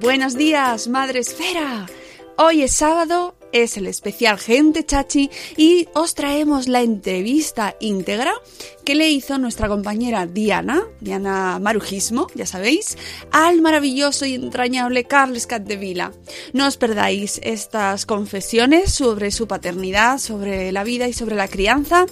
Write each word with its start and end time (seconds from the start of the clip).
Buenos 0.00 0.36
días, 0.36 0.86
Madre 0.86 1.18
Esfera. 1.18 1.86
Hoy 2.36 2.62
es 2.62 2.72
sábado, 2.72 3.34
es 3.50 3.76
el 3.76 3.88
especial 3.88 4.38
Gente 4.38 4.86
Chachi 4.86 5.28
y 5.56 5.88
os 5.92 6.14
traemos 6.14 6.68
la 6.68 6.82
entrevista 6.82 7.74
íntegra 7.80 8.32
que 8.84 8.94
le 8.94 9.08
hizo 9.10 9.38
nuestra 9.38 9.66
compañera 9.66 10.26
Diana, 10.26 10.84
Diana 11.00 11.58
Marujismo, 11.58 12.28
ya 12.36 12.46
sabéis, 12.46 12.96
al 13.32 13.60
maravilloso 13.60 14.24
y 14.24 14.34
entrañable 14.34 15.02
Carles 15.02 15.48
Capdevila. 15.48 16.12
No 16.52 16.68
os 16.68 16.76
perdáis 16.76 17.40
estas 17.42 18.06
confesiones 18.06 18.94
sobre 18.94 19.32
su 19.32 19.48
paternidad, 19.48 20.18
sobre 20.18 20.70
la 20.70 20.84
vida 20.84 21.08
y 21.08 21.12
sobre 21.12 21.34
la 21.34 21.48
crianza 21.48 22.06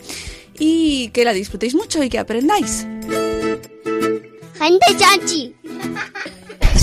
y 0.59 1.11
que 1.11 1.25
la 1.25 1.33
disfrutéis 1.33 1.77
mucho 1.77 2.03
y 2.03 2.09
que 2.09 2.19
aprendáis. 2.19 2.85
Gente 4.59 4.87
Chachi. 4.99 5.55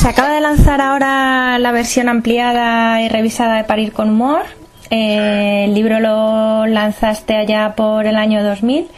Se 0.03 0.09
acaba 0.09 0.33
de 0.33 0.41
lanzar 0.41 0.81
ahora 0.81 1.57
la 1.59 1.71
versión 1.71 2.09
ampliada 2.09 3.01
y 3.01 3.07
revisada 3.07 3.55
de 3.55 3.63
Parir 3.63 3.93
con 3.93 4.09
Humor. 4.09 4.41
Eh, 4.89 5.63
el 5.63 5.73
libro 5.73 6.01
lo 6.01 6.65
lanzaste 6.65 7.37
allá 7.37 7.73
por 7.77 8.05
el 8.05 8.17
año 8.17 8.43
2000. 8.43 8.91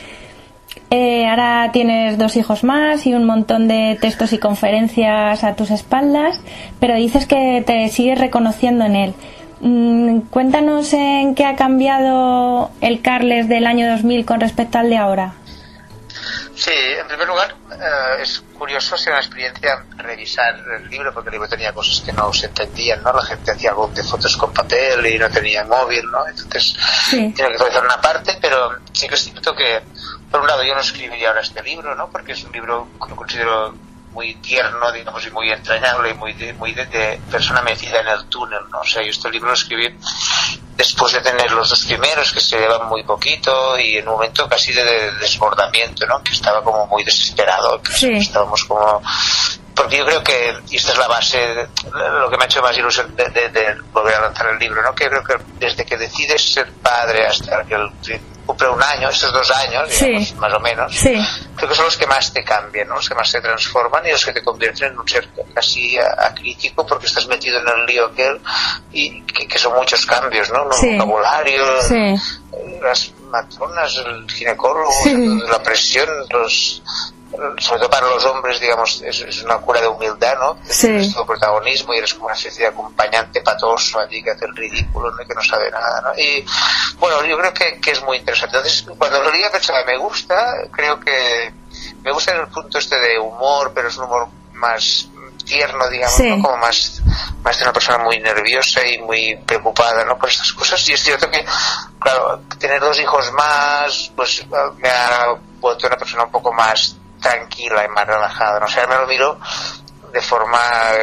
Eh, 0.90 1.28
ahora 1.28 1.70
tienes 1.72 2.18
dos 2.18 2.36
hijos 2.38 2.64
más 2.64 3.06
y 3.06 3.14
un 3.14 3.24
montón 3.24 3.68
de 3.68 4.00
textos 4.02 4.34
y 4.34 4.40
conferencias 4.40 5.44
a 5.44 5.56
tus 5.56 5.70
espaldas, 5.70 6.42
pero 6.80 6.96
dices 6.96 7.28
que 7.28 7.64
te 7.64 7.88
sigues 7.90 8.18
reconociendo 8.18 8.84
en 8.86 8.96
él. 8.96 9.14
Mm, 9.60 10.22
cuéntanos 10.32 10.92
en 10.94 11.36
qué 11.36 11.46
ha 11.46 11.56
cambiado 11.56 12.72
el 12.82 13.04
Carles 13.04 13.48
del 13.48 13.68
año 13.68 13.88
2000 13.92 14.26
con 14.26 14.40
respecto 14.40 14.80
al 14.80 14.90
de 14.90 14.98
ahora. 14.98 15.36
Sí, 16.56 16.72
en 17.00 17.08
primer 17.08 17.28
lugar, 17.28 17.54
eh, 17.74 18.24
es 18.24 18.44
curioso, 18.56 18.98
sido 18.98 19.12
una 19.14 19.22
experiencia 19.22 19.84
revisar 19.98 20.56
el 20.80 20.90
libro, 20.90 21.14
porque 21.14 21.30
el 21.30 21.34
libro 21.34 21.48
tenía 21.48 21.72
cosas 21.74 22.02
que 22.04 22.12
no 22.12 22.32
se 22.34 22.48
entendían, 22.48 23.04
¿no? 23.04 23.14
La 23.14 23.24
gente 23.24 23.52
hacía 23.52 23.70
algo 23.72 23.88
de 23.90 24.04
fotos 24.04 24.36
con 24.38 24.52
papel 24.54 25.06
y 25.06 25.18
no 25.20 25.30
tenía 25.30 25.64
móvil, 25.64 26.04
¿no? 26.12 26.28
Entonces, 26.28 26.76
Sí. 27.10 27.18
tiene 27.18 27.34
que 27.36 27.44
actualizar 27.44 27.84
una 27.86 28.02
parte, 28.02 28.38
pero 28.42 28.76
sí 28.92 29.08
que 29.08 29.16
es 29.16 29.24
cierto 29.24 29.56
que, 29.56 29.82
por 30.32 30.42
un 30.42 30.48
lado, 30.48 30.64
yo 30.64 30.74
no 30.74 30.82
escribiría 30.82 31.30
ahora 31.30 31.42
este 31.42 31.62
libro, 31.64 31.94
¿no? 31.96 32.10
Porque 32.10 32.32
es 32.34 32.44
un 32.44 32.52
libro 32.52 32.88
que 33.02 33.10
lo 33.10 33.16
considero 33.16 33.76
muy 34.12 34.34
tierno, 34.36 34.92
digamos, 34.94 35.26
y 35.28 35.32
muy 35.32 35.52
entrañable 35.52 36.12
y 36.12 36.14
muy 36.14 36.32
de, 36.34 36.54
muy 36.54 36.74
de, 36.74 36.86
de 36.86 37.20
persona 37.30 37.62
metida 37.62 38.00
en 38.00 38.08
el 38.08 38.26
túnel, 38.28 38.62
¿no? 38.72 38.80
O 38.80 38.86
sea, 38.86 39.02
yo 39.04 39.10
este 39.10 39.30
libro 39.30 39.50
lo 39.50 39.54
escribí 39.56 39.94
después 40.76 41.14
de 41.14 41.22
tener 41.22 41.52
los 41.52 41.70
dos 41.70 41.86
primeros 41.86 42.32
que 42.34 42.40
se 42.42 42.58
llevan 42.60 42.88
muy 42.90 43.04
poquito 43.04 43.78
y 43.80 43.98
en 43.98 44.08
un 44.08 44.16
momento 44.16 44.48
casi 44.50 44.74
de, 44.74 44.84
de 44.84 45.12
desbordamiento, 45.20 46.06
¿no? 46.06 46.22
Que 46.22 46.34
estaba 46.34 46.62
como 46.64 46.86
muy 46.88 47.04
desesperado, 47.04 47.82
que 47.82 47.94
Sí. 47.94 48.12
estábamos 48.14 48.64
como 48.66 49.02
porque 49.76 49.98
yo 49.98 50.06
creo 50.06 50.24
que, 50.24 50.56
y 50.70 50.78
esta 50.78 50.94
es 50.94 50.98
la 50.98 51.08
base, 51.08 51.38
de- 51.38 51.68
lo 52.20 52.30
que 52.30 52.38
me 52.38 52.44
ha 52.44 52.48
hecho 52.48 52.62
más 52.62 52.78
ilusión 52.78 53.16
de, 53.16 53.26
de- 53.30 53.50
de 53.50 53.76
volver 53.92 54.16
a 54.16 54.22
lanzar 54.22 54.48
el 54.48 54.58
libro, 54.60 54.82
¿no? 54.82 54.96
Que 54.96 55.08
creo 55.10 55.24
que 55.24 55.36
desde 55.60 55.86
que 55.86 55.98
decides 55.98 56.54
ser 56.54 56.72
padre 56.82 57.28
hasta 57.28 57.64
que 57.66 57.76
el- 57.76 57.92
cumple 58.46 58.70
un 58.70 58.82
año, 58.84 59.10
estos 59.10 59.34
dos 59.34 59.50
años, 59.50 59.90
Sí. 59.92 60.06
digamos, 60.06 60.36
más 60.36 60.54
o 60.54 60.60
menos, 60.60 60.96
Sí. 60.96 61.16
creo 61.56 61.68
que 61.68 61.74
son 61.76 61.86
los 61.86 61.98
que 61.98 62.06
más 62.06 62.32
te 62.32 62.44
cambian, 62.44 62.88
¿no? 62.88 62.96
los 62.96 63.10
que 63.10 63.16
más 63.16 63.32
te 63.32 63.42
transforman 63.42 64.06
y 64.06 64.12
los 64.12 64.24
que 64.24 64.34
te 64.34 64.44
convierten 64.44 64.92
en 64.94 65.00
un 65.00 65.08
ser 65.08 65.28
casi 65.54 65.98
a- 65.98 66.16
acrítico 66.28 66.86
porque 66.86 67.08
estás 67.08 67.26
metido 67.26 67.60
en 67.60 67.68
el 67.68 67.86
lío 67.88 68.06
aquel 68.06 68.40
y 68.92 69.24
que, 69.24 69.48
que 69.48 69.58
son 69.58 69.74
muchos 69.74 70.06
cambios, 70.06 70.52
¿no? 70.52 70.68
El 70.68 70.74
Sí. 70.74 70.94
vocabulario, 70.94 71.66
las 72.84 73.12
matronas, 73.32 73.96
el 74.06 74.30
ginecólogo, 74.32 74.92
la 75.50 75.62
presión, 75.64 76.08
los 76.30 76.84
sobre 77.58 77.80
todo 77.80 77.90
para 77.90 78.08
los 78.08 78.24
hombres, 78.26 78.60
digamos, 78.60 79.02
es, 79.02 79.22
es 79.22 79.44
una 79.44 79.58
cura 79.58 79.82
de 79.82 79.88
humildad, 79.88 80.36
¿no? 80.40 80.58
Sí. 80.68 80.88
Tienes 80.88 81.14
todo 81.14 81.26
protagonismo 81.26 81.94
y 81.94 81.98
eres 81.98 82.14
como 82.14 82.26
una 82.28 82.36
especie 82.36 82.64
de 82.64 82.68
acompañante 82.68 83.42
patoso 83.42 84.00
allí 84.00 84.24
que 84.24 84.32
hace 84.32 84.46
el 84.46 84.56
ridículo, 84.56 85.12
¿no? 85.12 85.18
que 85.18 85.34
no 85.34 85.44
sabe 85.44 85.70
nada, 85.72 86.02
¿no? 86.02 86.20
Y 86.22 86.46
bueno, 87.00 87.24
yo 87.26 87.38
creo 87.38 87.54
que, 87.54 87.80
que 87.80 87.92
es 87.92 88.02
muy 88.04 88.18
interesante. 88.18 88.58
Entonces, 88.58 88.86
cuando 88.98 89.22
lo 89.24 89.32
leía 89.32 89.52
pensaba, 89.52 89.84
me 89.86 89.98
gusta, 89.98 90.36
creo 90.72 91.00
que 91.00 91.54
me 92.04 92.12
gusta 92.12 92.32
en 92.34 92.42
el 92.42 92.48
punto 92.48 92.78
este 92.78 93.00
de 93.00 93.20
humor, 93.20 93.72
pero 93.74 93.88
es 93.90 93.98
un 93.98 94.06
humor 94.06 94.28
más 94.54 95.08
tierno, 95.46 95.88
digamos, 95.90 96.16
Sí. 96.16 96.30
¿no? 96.30 96.42
como 96.42 96.58
más, 96.58 97.02
más 97.44 97.58
de 97.58 97.64
una 97.64 97.74
persona 97.74 98.00
muy 98.00 98.20
nerviosa 98.20 98.86
y 98.86 98.98
muy 98.98 99.36
preocupada, 99.46 100.04
¿no? 100.04 100.18
Por 100.18 100.30
estas 100.30 100.52
cosas. 100.54 100.88
Y 100.90 100.94
es 100.94 101.04
cierto 101.04 101.30
que, 101.30 101.46
claro, 102.00 102.42
tener 102.60 102.80
dos 102.80 103.00
hijos 103.00 103.32
más, 103.32 104.12
pues 104.16 104.44
me 104.78 104.90
ha 104.90 105.36
vuelto 105.60 105.88
una 105.88 105.98
persona 105.98 106.24
un 106.24 106.32
poco 106.32 106.52
más 106.52 106.96
tranquila 107.22 107.84
y 107.86 107.88
más 107.90 108.08
relajada, 108.08 108.60
¿no? 108.60 108.66
O 108.66 108.70
sea, 108.70 108.88
me 108.88 108.96
lo 108.96 109.08
miro 109.08 109.40
de 110.12 110.22
forma 110.22 110.58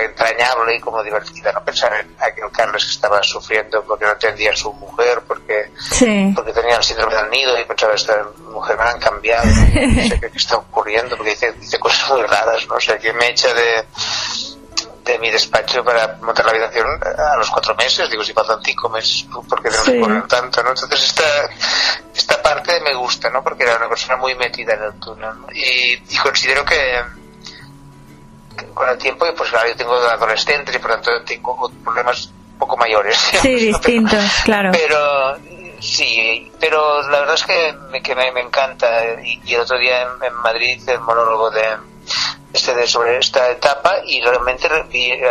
entrañable 0.05 0.75
y 0.77 0.81
como 0.81 1.03
divertida, 1.03 1.53
no 1.53 1.62
pensar 1.62 1.93
en 2.00 2.17
aquel 2.19 2.50
Carlos 2.50 2.83
que 2.83 2.91
estaba 2.93 3.23
sufriendo 3.23 3.83
porque 3.84 4.07
no 4.07 4.13
entendía 4.13 4.53
a 4.53 4.57
su 4.57 4.72
mujer, 4.72 5.21
porque 5.28 5.71
Sí. 5.78 6.33
porque 6.34 6.53
tenía 6.54 6.77
el 6.77 6.83
síndrome 6.83 7.15
del 7.16 7.28
nido 7.28 7.60
y 7.60 7.65
pensaba 7.66 7.92
esta 7.92 8.25
mujer 8.51 8.78
me 8.78 8.84
la 8.84 8.91
han 8.92 9.01
cambiado, 9.01 9.45
no 9.45 10.03
sé 10.09 10.19
qué, 10.19 10.31
qué 10.31 10.39
está 10.39 10.57
ocurriendo, 10.57 11.15
porque 11.16 11.33
dice, 11.33 11.53
dice 11.53 11.78
cosas 11.78 12.09
muy 12.10 12.22
raras, 12.22 12.66
¿no? 12.69 12.77
O 12.77 12.81
sea, 12.81 12.97
que 12.98 13.13
me 13.13 13.28
echa 13.28 13.53
de, 13.53 13.84
de 15.04 15.19
mi 15.19 15.31
despacho 15.31 15.83
para 15.84 16.16
montar 16.22 16.45
la 16.47 16.53
habitación 16.53 16.87
a 17.19 17.37
los 17.37 17.51
cuatro 17.51 17.75
meses, 17.75 18.09
digo, 18.10 18.22
si 18.22 18.33
faltan 18.33 18.60
cinco 18.63 18.89
meses, 18.89 19.27
porque 19.49 19.69
tenemos 19.69 19.87
Sí. 19.87 19.93
que 19.93 20.01
correr 20.01 20.27
tanto, 20.28 20.63
¿no? 20.63 20.71
Entonces 20.71 21.03
esta, 21.03 21.25
esta 22.15 22.41
parte 22.43 22.81
me 22.81 22.95
gusta, 22.95 23.28
¿no? 23.31 23.43
Porque 23.43 23.65
era 23.65 23.77
una 23.78 23.89
persona 23.89 24.16
muy 24.16 24.34
metida 24.37 24.75
en 24.75 24.83
el 24.84 24.93
túnel, 25.01 25.31
¿no? 25.41 25.47
Y, 25.53 26.01
y 26.09 26.16
considero 26.22 26.65
que, 26.65 27.03
que 28.57 28.66
con 28.69 28.89
el 28.89 28.99
tiempo, 28.99 29.27
pues 29.37 29.51
claro, 29.51 29.69
yo 29.69 29.77
tengo 29.77 29.95
adolescentes 29.97 30.75
y 30.75 30.78
por 30.78 30.91
tanto 30.93 31.10
tengo 31.25 31.71
problemas 31.83 32.27
un 32.53 32.59
poco 32.59 32.77
mayores. 32.77 33.16
Sí, 33.43 33.48
digamos, 33.57 33.81
¿no? 33.81 33.81
Pero- 33.83 33.98
distintos, 33.98 34.33
claro. 34.45 34.71
pero 34.72 35.37
sí, 35.81 36.53
pero 36.60 37.03
la 37.09 37.21
verdad 37.21 37.34
es 37.34 37.45
que 37.45 37.72
me, 37.91 38.01
que 38.03 38.15
me, 38.15 38.31
me 38.31 38.41
encanta. 38.43 38.87
Y, 39.25 39.53
el 39.55 39.60
otro 39.63 39.78
día 39.78 40.03
en, 40.03 40.25
en 40.25 40.34
Madrid 40.34 40.81
el 40.89 41.01
monólogo 41.01 41.51
de, 41.51 41.77
este 42.53 42.75
de 42.75 42.87
sobre 42.87 43.19
esta 43.19 43.51
etapa 43.51 43.97
y 44.04 44.21
realmente 44.21 44.69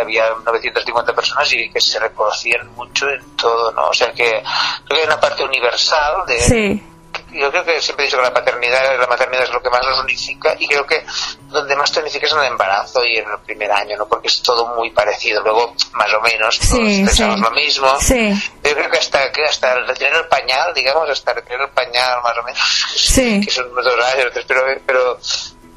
había 0.00 0.30
950 0.44 1.14
personas 1.14 1.52
y 1.52 1.70
que 1.70 1.80
se 1.80 1.98
reconocían 1.98 2.68
mucho 2.74 3.08
en 3.08 3.36
todo, 3.36 3.70
¿no? 3.72 3.88
O 3.88 3.94
sea 3.94 4.12
que 4.12 4.28
creo 4.28 4.88
que 4.88 4.96
hay 5.00 5.06
una 5.06 5.20
parte 5.20 5.44
universal 5.44 6.26
de... 6.26 6.40
Sí. 6.40 6.82
Yo 7.30 7.50
creo 7.50 7.64
que 7.64 7.80
siempre 7.80 8.04
he 8.04 8.06
dicho 8.08 8.18
que 8.18 8.24
la 8.24 8.32
paternidad, 8.32 8.98
la 8.98 9.06
maternidad 9.06 9.44
es 9.44 9.50
lo 9.52 9.62
que 9.62 9.70
más 9.70 9.80
nos 9.86 10.00
unifica 10.00 10.54
y 10.58 10.66
creo 10.66 10.86
que 10.86 11.02
donde 11.48 11.76
más 11.76 11.90
te 11.90 12.00
unifica 12.00 12.26
es 12.26 12.32
en 12.32 12.38
el 12.40 12.44
embarazo 12.46 13.02
y 13.06 13.16
en 13.18 13.30
el 13.30 13.38
primer 13.40 13.70
año, 13.72 13.96
¿no? 13.96 14.06
Porque 14.06 14.28
es 14.28 14.42
todo 14.42 14.74
muy 14.74 14.90
parecido. 14.90 15.42
Luego, 15.42 15.74
más 15.92 16.12
o 16.12 16.20
menos, 16.20 16.58
todos 16.58 16.70
Sí, 16.70 17.02
pensamos 17.04 17.36
sí. 17.36 17.42
lo 17.42 17.50
mismo. 17.52 18.00
Sí. 18.00 18.50
Yo 18.62 18.74
creo 18.74 18.90
que 18.90 18.98
hasta, 18.98 19.32
que 19.32 19.44
hasta 19.44 19.74
retirar 19.80 20.14
el 20.16 20.26
pañal, 20.28 20.74
digamos, 20.74 21.08
hasta 21.08 21.32
retirar 21.34 21.62
el 21.62 21.70
pañal 21.70 22.20
más 22.22 22.36
o 22.36 22.42
menos, 22.42 22.60
Sí. 22.96 23.40
que 23.44 23.50
son 23.50 23.70
unos 23.72 23.84
dos 23.84 24.04
años, 24.14 24.26
pero, 24.46 24.62
pero 24.86 25.18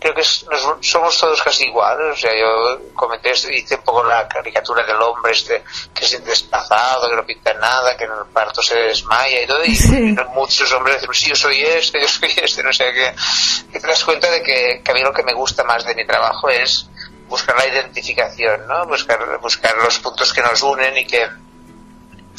creo 0.05 0.13
que 0.13 0.21
es- 0.21 0.45
nos- 0.47 0.77
somos 0.87 1.17
todos 1.19 1.41
casi 1.41 1.65
iguales. 1.65 2.13
O 2.13 2.15
sea, 2.15 2.31
yo 2.39 2.79
comenté, 2.93 3.31
hice 3.31 3.73
un 3.75 3.81
poco 3.81 4.03
la 4.03 4.27
caricatura 4.27 4.83
del 4.85 5.01
hombre 5.01 5.31
este 5.31 5.63
que 5.95 6.05
siente 6.05 6.29
desplazado, 6.29 7.09
que 7.09 7.15
no 7.15 7.25
pinta 7.25 7.53
nada, 7.55 7.97
que 7.97 8.03
en 8.03 8.11
el 8.11 8.25
parto 8.31 8.61
se 8.61 8.75
desmaya 8.77 9.41
y 9.41 9.47
todo, 9.47 9.65
y 9.65 9.75
Sí. 9.75 10.15
muchos 10.35 10.71
hombres 10.73 11.01
dicen, 11.01 11.13
sí, 11.15 11.29
yo 11.29 11.35
soy 11.35 11.61
este, 11.63 11.99
yo 12.01 12.07
soy 12.07 12.31
este, 12.37 12.61
no 12.61 12.71
sé 12.71 12.93
qué. 12.93 13.15
Y 13.73 13.79
te 13.81 13.87
das 13.87 14.03
cuenta 14.03 14.29
de 14.29 14.43
que, 14.43 14.81
que 14.85 14.91
a 14.91 14.93
mí 14.93 15.01
lo 15.01 15.11
que 15.11 15.23
me 15.23 15.33
gusta 15.33 15.63
más 15.63 15.83
de 15.85 15.95
mi 15.95 16.05
trabajo 16.05 16.49
es 16.49 16.87
buscar 17.27 17.57
la 17.57 17.65
identificación, 17.67 18.67
¿no? 18.67 18.85
Buscar, 18.85 19.39
buscar 19.39 19.75
los 19.77 19.97
puntos 19.97 20.31
que 20.31 20.41
nos 20.43 20.61
unen 20.61 20.95
y 20.99 21.07
que, 21.07 21.27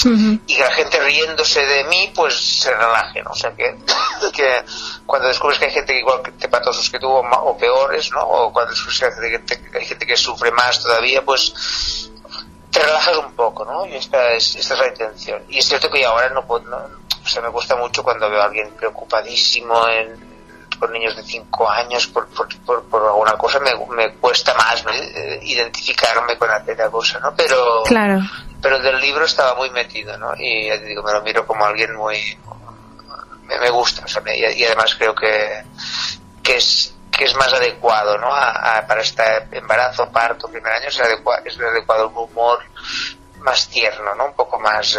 Y 0.05 0.57
que 0.57 0.61
la 0.61 0.71
gente 0.73 1.01
riéndose 1.01 1.65
de 1.65 1.85
mí 1.85 2.13
pues 2.15 2.61
se 2.61 2.73
relaje 2.73 3.23
¿no? 3.23 3.31
o 3.31 3.35
sea 3.35 3.53
que, 3.53 3.77
que 4.35 4.65
cuando 5.07 5.29
descubres 5.29 5.59
que 5.59 5.67
hay 5.67 5.71
gente 5.73 5.93
que 5.93 6.01
igual 6.01 6.23
que 6.23 6.33
te 6.33 6.49
patosos 6.49 6.91
que 6.91 6.99
tú 6.99 7.09
o, 7.09 7.21
o 7.21 7.57
peores 7.57 8.11
¿no? 8.13 8.23
o 8.23 8.53
cuando 8.53 8.73
descubres 8.73 9.01
que 9.01 9.79
hay 9.79 9.87
gente, 9.87 10.07
que 10.07 10.17
sufre 10.17 10.51
más 10.53 10.83
todavía 10.83 11.25
pues 11.25 12.11
te 12.71 12.81
relajas 12.81 13.17
un 13.17 13.33
poco 13.33 13.65
¿no? 13.65 13.87
y 13.87 13.95
esta 13.95 14.33
es, 14.33 14.57
esta 14.57 14.75
es 14.75 14.81
la 14.81 14.89
intención 14.89 15.43
y 15.49 15.59
es 15.59 15.67
cierto 15.67 15.91
que 15.91 16.05
ahora 16.05 16.29
no 16.31 16.47
puedo 16.47 16.69
no, 16.69 16.77
o 16.77 17.29
sea 17.29 17.43
me 17.43 17.51
cuesta 17.51 17.75
mucho 17.77 18.03
cuando 18.03 18.29
veo 18.29 18.43
a 18.43 18.47
alguien 18.47 18.71
preocupadísimo 18.73 19.89
en 19.89 20.37
con 20.79 20.93
niños 20.93 21.17
de 21.17 21.23
5 21.23 21.71
años 21.71 22.07
por, 22.09 22.29
por, 22.29 22.49
por, 22.59 22.85
por 22.85 23.03
alguna 23.03 23.33
cosa 23.33 23.59
me, 23.61 23.73
me 23.95 24.13
cuesta 24.15 24.55
más 24.55 24.85
¿no? 24.85 24.91
Eh, 24.93 25.41
identificarme 25.43 26.37
con 26.37 26.51
aquella 26.51 26.91
cosa 26.91 27.19
¿no? 27.19 27.35
pero 27.35 27.83
Claro. 27.85 28.21
Pero 28.63 28.79
del 28.79 28.99
libro 29.01 29.25
estaba 29.25 29.55
muy 29.55 29.71
metido, 29.71 30.17
¿no? 30.19 30.33
Y 30.39 30.67
ya 30.69 30.79
te 30.79 30.85
digo, 30.87 31.03
me 31.03 31.13
lo 31.13 31.23
miro 31.23 31.47
como 31.47 31.65
alguien 31.65 31.95
muy... 31.95 32.39
me, 33.45 33.59
me 33.59 33.71
gusta, 33.71 34.05
o 34.05 34.09
sea, 34.09 34.23
me- 34.23 34.37
y, 34.37 34.65
además 34.65 34.95
creo 34.97 35.15
que, 35.15 35.63
que 36.43 36.57
es 36.57 36.93
que 37.17 37.25
es 37.25 37.35
más 37.35 37.51
adecuado, 37.55 38.19
¿no? 38.19 38.27
A, 38.35 38.77
a- 38.79 38.87
para 38.87 39.01
este 39.01 39.23
embarazo, 39.53 40.11
parto, 40.13 40.49
primer 40.49 40.71
año, 40.73 40.89
es 40.89 41.01
adecuado, 41.01 41.43
es 41.47 41.59
adecuado 41.59 42.09
un 42.09 42.17
humor 42.17 42.59
más 43.39 43.69
tierno, 43.69 44.15
¿no? 44.17 44.27
Un 44.27 44.35
poco 44.35 44.59
más, 44.59 44.99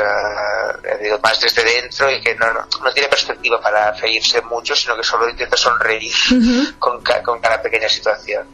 digo, 1.02 1.20
más 1.22 1.40
desde 1.40 1.64
dentro 1.64 2.10
y 2.10 2.22
que 2.22 2.34
no, 2.36 2.52
no, 2.54 2.66
no 2.82 2.94
tiene 2.94 3.10
perspectiva 3.10 3.60
para 3.62 3.92
reírse 3.92 4.42
mucho, 4.42 4.76
sino 4.76 4.96
que 4.96 5.04
solo 5.04 5.30
intenta 5.30 5.58
sonreír 5.58 6.12
con, 6.80 7.02
ca- 7.04 7.22
con 7.22 7.40
cada 7.40 7.62
pequeña 7.62 7.90
situación. 7.90 8.48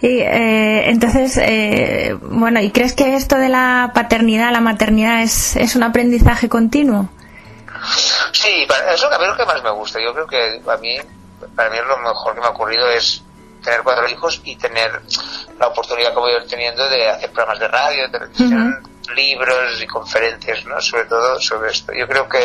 Y 0.00 0.20
eh, 0.20 0.90
entonces, 0.90 1.36
eh, 1.42 2.16
bueno, 2.22 2.60
¿y 2.60 2.70
crees 2.70 2.92
que 2.94 3.14
esto 3.16 3.36
de 3.36 3.48
la 3.48 3.90
paternidad, 3.94 4.52
la 4.52 4.60
maternidad 4.60 5.22
es, 5.22 5.56
es 5.56 5.74
un 5.74 5.82
aprendizaje 5.82 6.48
continuo? 6.48 7.08
Sí, 8.32 8.64
para- 8.68 8.92
eso 8.92 9.12
a 9.12 9.18
mí 9.18 9.24
es 9.24 9.30
lo 9.30 9.36
que 9.36 9.44
más 9.46 9.62
me 9.62 9.70
gusta. 9.70 10.00
Yo 10.00 10.12
creo 10.14 10.26
que 10.26 10.62
a 10.70 10.76
mí, 10.76 10.96
para 11.56 11.70
mí 11.70 11.76
lo 11.86 11.96
mejor 11.98 12.34
que 12.34 12.40
me 12.40 12.46
ha 12.46 12.50
ocurrido 12.50 12.88
es 12.90 13.22
tener 13.62 13.82
cuatro 13.82 14.08
hijos 14.08 14.40
y 14.44 14.54
tener 14.56 15.00
la 15.58 15.66
oportunidad 15.66 16.14
como 16.14 16.28
yo 16.30 16.44
teniendo 16.46 16.88
de 16.88 17.08
hacer 17.08 17.30
programas 17.32 17.58
de 17.58 17.68
radio, 17.68 18.02
de 18.04 18.08
televisión, 18.10 18.82
libros 19.16 19.82
y 19.82 19.86
conferencias, 19.86 20.64
¿no? 20.66 20.80
Sobre 20.80 21.04
todo 21.06 21.40
sobre 21.40 21.70
esto. 21.72 21.92
Yo 21.92 22.06
creo 22.06 22.28
que 22.28 22.38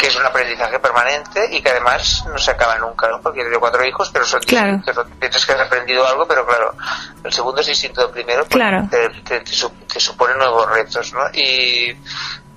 que 0.00 0.06
es 0.06 0.16
un 0.16 0.24
aprendizaje 0.24 0.78
permanente 0.78 1.46
y 1.50 1.60
que 1.60 1.68
además 1.68 2.24
no 2.26 2.38
se 2.38 2.50
acaba 2.52 2.78
nunca, 2.78 3.06
¿no? 3.08 3.20
Porque 3.20 3.40
yo 3.40 3.44
tengo 3.44 3.60
cuatro 3.60 3.84
hijos, 3.84 4.08
pero 4.10 4.24
son 4.24 4.40
Claro. 4.40 4.80
Piensas 5.20 5.44
que 5.44 5.52
has 5.52 5.60
aprendido 5.60 6.06
algo, 6.06 6.26
pero 6.26 6.46
claro, 6.46 6.74
el 7.22 7.30
segundo 7.30 7.60
es 7.60 7.66
distinto 7.66 8.00
del 8.00 8.10
primero, 8.10 8.44
porque 8.44 8.54
Claro. 8.56 8.88
te, 8.90 9.10
te- 9.10 9.40
te 9.40 9.52
te 9.92 10.00
supone 10.00 10.34
nuevos 10.36 10.70
retos, 10.70 11.12
¿no? 11.12 11.20
Y, 11.34 11.94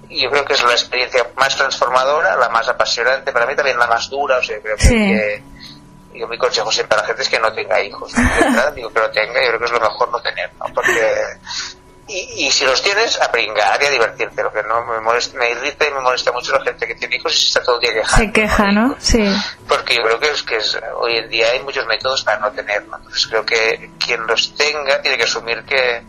y 0.08 0.22
yo 0.24 0.30
creo 0.32 0.46
que 0.46 0.54
es 0.54 0.64
la 0.64 0.72
experiencia 0.72 1.28
más 1.36 1.54
transformadora, 1.58 2.38
la 2.38 2.48
más 2.48 2.70
apasionante, 2.70 3.34
para 3.34 3.46
mí 3.46 3.58
también 3.58 3.78
la 3.78 3.88
más 3.88 4.10
dura, 4.10 4.38
o 4.38 4.42
sea, 4.44 4.62
creo 4.62 4.78
que, 4.78 4.88
Sí. 4.88 4.96
que- 4.96 5.44
yo 6.16 6.28
mi 6.28 6.38
consejo 6.38 6.72
siempre 6.72 6.96
a 6.98 7.02
la 7.02 7.08
gente 7.08 7.24
es 7.24 7.30
que 7.30 7.40
no 7.40 7.52
tenga 7.52 7.82
hijos, 7.82 8.14
¿no? 8.16 8.72
Digo 8.72 8.90
que 8.94 9.00
lo 9.00 9.10
tenga, 9.12 9.42
yo 9.42 9.48
creo 9.48 9.60
que 9.60 9.66
es 9.66 9.72
lo 9.72 9.80
mejor 9.82 10.10
no 10.12 10.22
tener, 10.22 10.50
¿no? 10.60 10.66
Porque 10.74 11.12
y, 12.14 12.46
y 12.46 12.52
si 12.52 12.66
los 12.66 12.82
tienes, 12.82 13.20
a 13.20 13.32
pringar 13.32 13.82
y 13.82 13.86
a 13.86 13.90
divertirte. 13.90 14.44
Lo 14.44 14.52
que 14.52 14.64
no 14.64 14.86
me 14.86 15.00
molesta, 15.00 15.38
me 15.38 15.50
irrita 15.50 15.88
y 15.88 15.92
me 15.92 16.00
molesta 16.00 16.32
mucho 16.32 16.54
la 16.54 16.64
gente 16.64 16.88
que 16.88 16.96
tiene 16.96 17.16
hijos 17.16 17.34
y 17.34 17.40
se 17.40 17.48
está 17.48 17.64
todo 17.64 17.76
el 17.76 17.82
día 17.82 17.94
quejando. 17.94 18.26
Se 18.26 18.32
queja, 18.32 18.72
¿no? 18.72 18.96
Sí. 19.00 19.36
Porque 19.68 19.96
yo 19.96 20.04
creo 20.04 20.20
que 20.20 20.32
es 20.32 20.44
que 20.44 20.58
es, 20.58 20.78
hoy 20.96 21.18
en 21.18 21.30
día 21.30 21.48
hay 21.52 21.62
muchos 21.62 21.86
métodos 21.88 22.24
para 22.24 22.40
no 22.40 22.52
tener. 22.52 22.86
¿no? 22.88 22.98
Entonces 22.98 23.28
creo 23.28 23.46
que 23.46 23.92
quien 23.98 24.26
los 24.28 24.56
tenga 24.56 25.02
tiene 25.02 25.18
que 25.18 25.24
asumir 25.24 25.64
que 25.64 26.04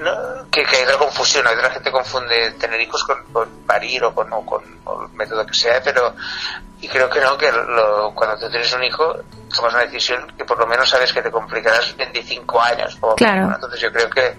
no, 0.00 0.50
que, 0.50 0.64
que 0.64 0.76
hay 0.76 0.82
otra 0.84 0.98
confusión. 0.98 1.46
A 1.46 1.50
veces 1.50 1.64
la 1.64 1.70
gente 1.70 1.92
confunde 1.92 2.50
tener 2.52 2.80
hijos 2.80 3.04
con, 3.04 3.22
con 3.32 3.48
parir 3.66 4.02
o 4.04 4.14
con, 4.14 4.32
o 4.32 4.44
con 4.44 4.62
o 4.84 5.02
el 5.04 5.08
método 5.12 5.46
que 5.46 5.54
sea, 5.54 5.80
pero 5.82 6.14
y 6.80 6.88
creo 6.88 7.08
que 7.10 7.20
no, 7.20 7.36
que 7.36 7.52
lo- 7.52 8.12
cuando 8.14 8.38
tú 8.38 8.50
tienes 8.50 8.72
un 8.72 8.82
hijo 8.82 9.14
tomas 9.54 9.74
una 9.74 9.82
decisión 9.84 10.32
que 10.36 10.44
por 10.44 10.58
lo 10.58 10.66
menos 10.66 10.88
sabes 10.88 11.12
que 11.12 11.20
te 11.22 11.30
complicarás 11.30 11.94
25 11.96 12.60
años. 12.62 12.96
O 13.00 13.14
Claro. 13.16 13.46
¿no? 13.48 13.54
Entonces 13.56 13.80
yo 13.80 13.92
creo 13.92 14.08
que, 14.08 14.36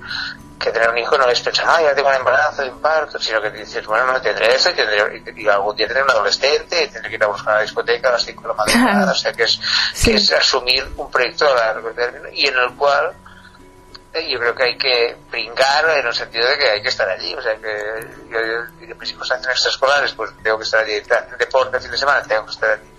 que 0.58 0.72
tener 0.72 0.90
un 0.90 0.98
hijo 0.98 1.18
no 1.18 1.28
es 1.28 1.40
pensar, 1.42 1.66
ah, 1.68 1.82
ya 1.82 1.94
tengo 1.94 2.10
un 2.10 2.16
embarazo, 2.16 2.64
un 2.64 2.80
parto, 2.82 3.20
sino 3.20 3.42
que 3.42 3.50
dices, 3.52 3.86
bueno, 3.86 4.06
no 4.12 4.22
tendré 4.22 4.56
eso 4.56 4.70
y, 4.70 4.74
tendré, 4.74 5.24
y, 5.36 5.48
algún 5.48 5.76
día 5.76 5.86
tendré 5.88 6.04
un 6.04 6.10
adolescente 6.12 6.84
y 6.84 6.88
tendré 6.88 7.10
que 7.10 7.16
ir 7.18 7.24
a 7.24 7.28
buscar 7.28 7.54
a 7.54 7.56
la 7.58 7.62
discoteca 7.64 8.10
a 8.10 8.12
las 8.14 8.24
5 8.24 8.42
de 8.42 8.48
la 8.48 8.54
madrugada. 8.56 9.12
O 9.12 9.16
sea 9.16 9.34
que 9.34 9.44
es, 9.44 9.60
Sí. 9.94 10.12
que 10.12 10.18
es 10.18 10.32
asumir 10.32 10.88
un 10.98 11.12
proyecto 11.12 11.46
a 11.52 11.56
largo 11.56 11.90
término 11.92 12.30
y 12.32 12.48
en 12.48 12.58
el 12.58 12.74
cual 12.76 13.12
yo 14.14 14.40
creo 14.40 14.54
que 14.56 14.64
hay 14.64 14.78
que 14.78 15.16
pringar 15.30 15.90
en 15.98 16.06
el 16.08 16.14
sentido 16.14 16.48
de 16.48 16.58
que 16.58 16.70
hay 16.70 16.82
que 16.82 16.90
estar 16.90 17.08
allí. 17.10 17.34
O 17.36 17.42
sea, 17.42 17.56
que 17.56 18.08
yo, 18.30 18.40
yo- 18.42 18.88
que 18.88 18.94
mis 18.96 19.12
hijos 19.12 19.32
hacen 19.32 19.50
extraescolares, 19.50 20.12
pues 20.14 20.32
tengo 20.44 20.58
que 20.58 20.64
estar 20.66 20.84
allí. 20.84 21.00
Deporte 21.40 21.78
el 21.78 21.82
fin 21.84 21.92
de 21.92 21.98
semana, 21.98 22.22
tengo 22.24 22.46
que 22.46 22.52
estar 22.52 22.72
allí. 22.72 22.90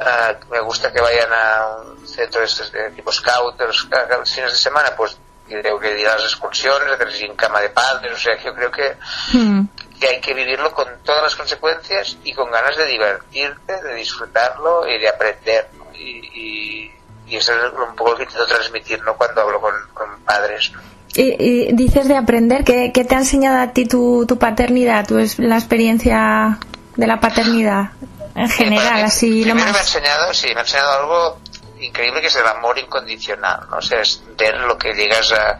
Ah, 0.00 0.34
me 0.50 0.60
gusta 0.60 0.92
que 0.92 1.00
vayan 1.00 1.32
a 1.32 1.66
un 1.98 2.06
centro 2.06 2.40
de 2.40 2.90
tipo 2.92 3.10
scout 3.12 3.60
los, 3.60 3.84
ca- 3.84 4.06
los 4.18 4.32
fines 4.32 4.52
de 4.52 4.58
semana, 4.58 4.94
pues 4.96 5.18
tengo 5.48 5.80
que 5.80 5.98
ir 5.98 6.06
a 6.08 6.14
las 6.14 6.24
excursiones, 6.24 6.92
hacer 6.92 7.08
en 7.24 7.34
cama 7.34 7.60
de 7.60 7.70
padres. 7.70 8.12
O 8.12 8.16
sea, 8.16 8.36
que 8.36 8.44
yo 8.44 8.54
creo 8.54 8.70
que, 8.70 8.96
Mm. 9.32 9.64
que 9.98 10.08
hay 10.08 10.20
que 10.20 10.32
vivirlo 10.34 10.72
con 10.72 10.86
todas 11.02 11.24
las 11.24 11.34
consecuencias 11.34 12.16
y 12.22 12.32
con 12.32 12.48
ganas 12.50 12.76
de 12.76 12.86
divertirte, 12.86 13.82
de 13.82 13.94
disfrutarlo 13.94 14.86
y 14.86 14.98
de 15.00 15.08
aprender. 15.08 15.68
Y, 15.94 16.84
y, 16.86 16.94
y 17.30 17.36
eso 17.36 17.52
es 17.54 17.72
un 17.72 17.94
poco 17.96 18.10
lo 18.10 18.16
que 18.16 18.24
intento 18.24 18.46
transmitir 18.46 19.00
¿no? 19.02 19.14
cuando 19.14 19.40
hablo 19.42 19.60
con, 19.60 19.72
con 19.94 20.08
padres. 20.24 20.72
¿no? 20.74 20.80
Y, 21.14 21.36
y 21.38 21.72
dices 21.72 22.06
de 22.08 22.16
aprender, 22.16 22.64
¿qué, 22.64 22.90
qué 22.92 23.04
te 23.04 23.14
ha 23.14 23.18
enseñado 23.18 23.60
a 23.60 23.72
ti 23.72 23.86
tu, 23.86 24.24
tu 24.26 24.38
paternidad, 24.38 25.06
tu, 25.06 25.16
la 25.38 25.56
experiencia 25.56 26.58
de 26.96 27.06
la 27.06 27.18
paternidad 27.20 27.90
en 28.34 28.48
general, 28.48 28.94
mí, 28.96 29.02
así 29.02 29.44
lo 29.44 29.54
primero 29.54 29.56
me 29.56 29.62
ha 29.62 29.72
más... 29.72 29.80
enseñado, 29.94 30.34
sí, 30.34 30.48
me 30.54 30.60
ha 30.60 30.62
enseñado 30.62 30.92
algo 31.00 31.40
increíble 31.80 32.20
que 32.20 32.28
es 32.28 32.36
el 32.36 32.46
amor 32.46 32.78
incondicional, 32.78 33.60
¿no? 33.70 33.78
O 33.78 33.82
sea, 33.82 34.00
es 34.00 34.22
ver 34.38 34.56
lo 34.58 34.76
que 34.78 34.92
llegas 34.92 35.32
a, 35.32 35.58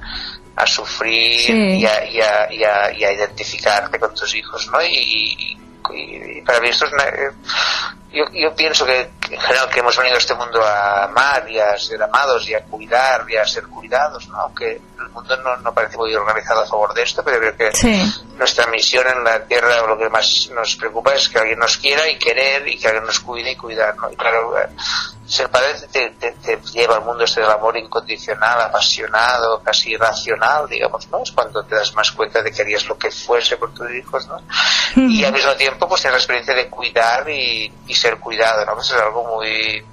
a 0.54 0.66
sufrir 0.66 1.40
Sí. 1.40 1.52
y, 1.52 1.86
a, 1.86 2.04
y, 2.04 2.20
a, 2.20 2.52
y, 2.52 2.62
a, 2.64 2.92
y 2.92 3.04
a 3.04 3.12
identificarte 3.12 3.98
con 3.98 4.14
tus 4.14 4.34
hijos, 4.34 4.68
¿no? 4.70 4.80
Y, 4.82 5.56
y- 5.94 6.38
y 6.38 6.42
para 6.42 6.60
mí 6.60 6.68
esto 6.68 6.86
es 6.86 6.92
una, 6.92 7.04
eh, 7.04 7.30
yo, 8.12 8.24
yo 8.32 8.54
pienso 8.56 8.84
que, 8.84 9.10
que 9.20 9.34
en 9.34 9.40
general 9.40 9.68
que 9.70 9.80
hemos 9.80 9.96
venido 9.96 10.16
a 10.16 10.18
este 10.18 10.34
mundo 10.34 10.60
a 10.64 11.04
amar 11.04 11.48
y 11.48 11.58
a 11.60 11.78
ser 11.78 12.02
amados 12.02 12.48
y 12.48 12.54
a 12.54 12.64
cuidar 12.64 13.24
y 13.28 13.36
a 13.36 13.46
ser 13.46 13.64
cuidados, 13.68 14.26
¿no? 14.28 14.36
Aunque 14.40 14.80
el 14.98 15.08
mundo 15.10 15.36
no, 15.38 15.56
no 15.58 15.72
parece 15.72 15.96
muy 15.96 16.12
organizado 16.14 16.62
a 16.62 16.66
favor 16.66 16.92
de 16.92 17.02
esto, 17.02 17.22
pero 17.24 17.38
creo 17.38 17.56
que 17.56 17.72
Sí. 17.76 18.02
nuestra 18.36 18.66
misión 18.66 19.06
en 19.06 19.22
la 19.22 19.44
Tierra, 19.44 19.86
lo 19.86 19.96
que 19.96 20.08
más 20.08 20.50
nos 20.52 20.74
preocupa 20.76 21.14
es 21.14 21.28
que 21.28 21.38
alguien 21.38 21.58
nos 21.60 21.76
quiera 21.76 22.08
y 22.08 22.18
querer 22.18 22.66
y 22.66 22.78
que 22.78 22.86
alguien 22.88 23.04
nos 23.06 23.20
cuide 23.20 23.52
y 23.52 23.56
cuidar. 23.56 23.94
¿no? 23.96 24.10
Y 24.10 24.16
claro, 24.16 24.58
eh, 24.58 24.68
ser 25.30 25.48
padre 25.50 25.74
te, 25.92 26.10
te- 26.10 26.32
te 26.32 26.58
lleva 26.72 26.96
al 26.96 27.04
mundo 27.04 27.24
este 27.24 27.40
del 27.40 27.50
amor 27.50 27.76
incondicional, 27.76 28.60
apasionado, 28.62 29.62
casi 29.62 29.92
irracional, 29.92 30.68
digamos, 30.68 31.06
¿no? 31.08 31.22
Es 31.22 31.30
cuando 31.32 31.62
te 31.64 31.74
das 31.76 31.94
más 31.94 32.10
cuenta 32.12 32.42
de 32.42 32.50
que 32.50 32.62
harías 32.62 32.84
lo 32.86 32.98
que 32.98 33.10
fuese 33.10 33.56
por 33.56 33.72
tus 33.72 33.90
hijos, 33.92 34.26
¿no? 34.26 34.38
Y 34.96 35.24
al 35.24 35.32
mismo 35.32 35.54
tiempo, 35.54 35.88
pues 35.88 36.00
tienes 36.02 36.14
la 36.14 36.18
experiencia 36.18 36.54
de 36.54 36.68
cuidar 36.68 37.28
y, 37.30 37.72
y 37.86 37.94
ser 37.94 38.18
cuidado, 38.18 38.64
¿no? 38.66 38.74
Pues 38.74 38.90
es 38.90 38.96
algo 38.96 39.24
muy 39.36 39.84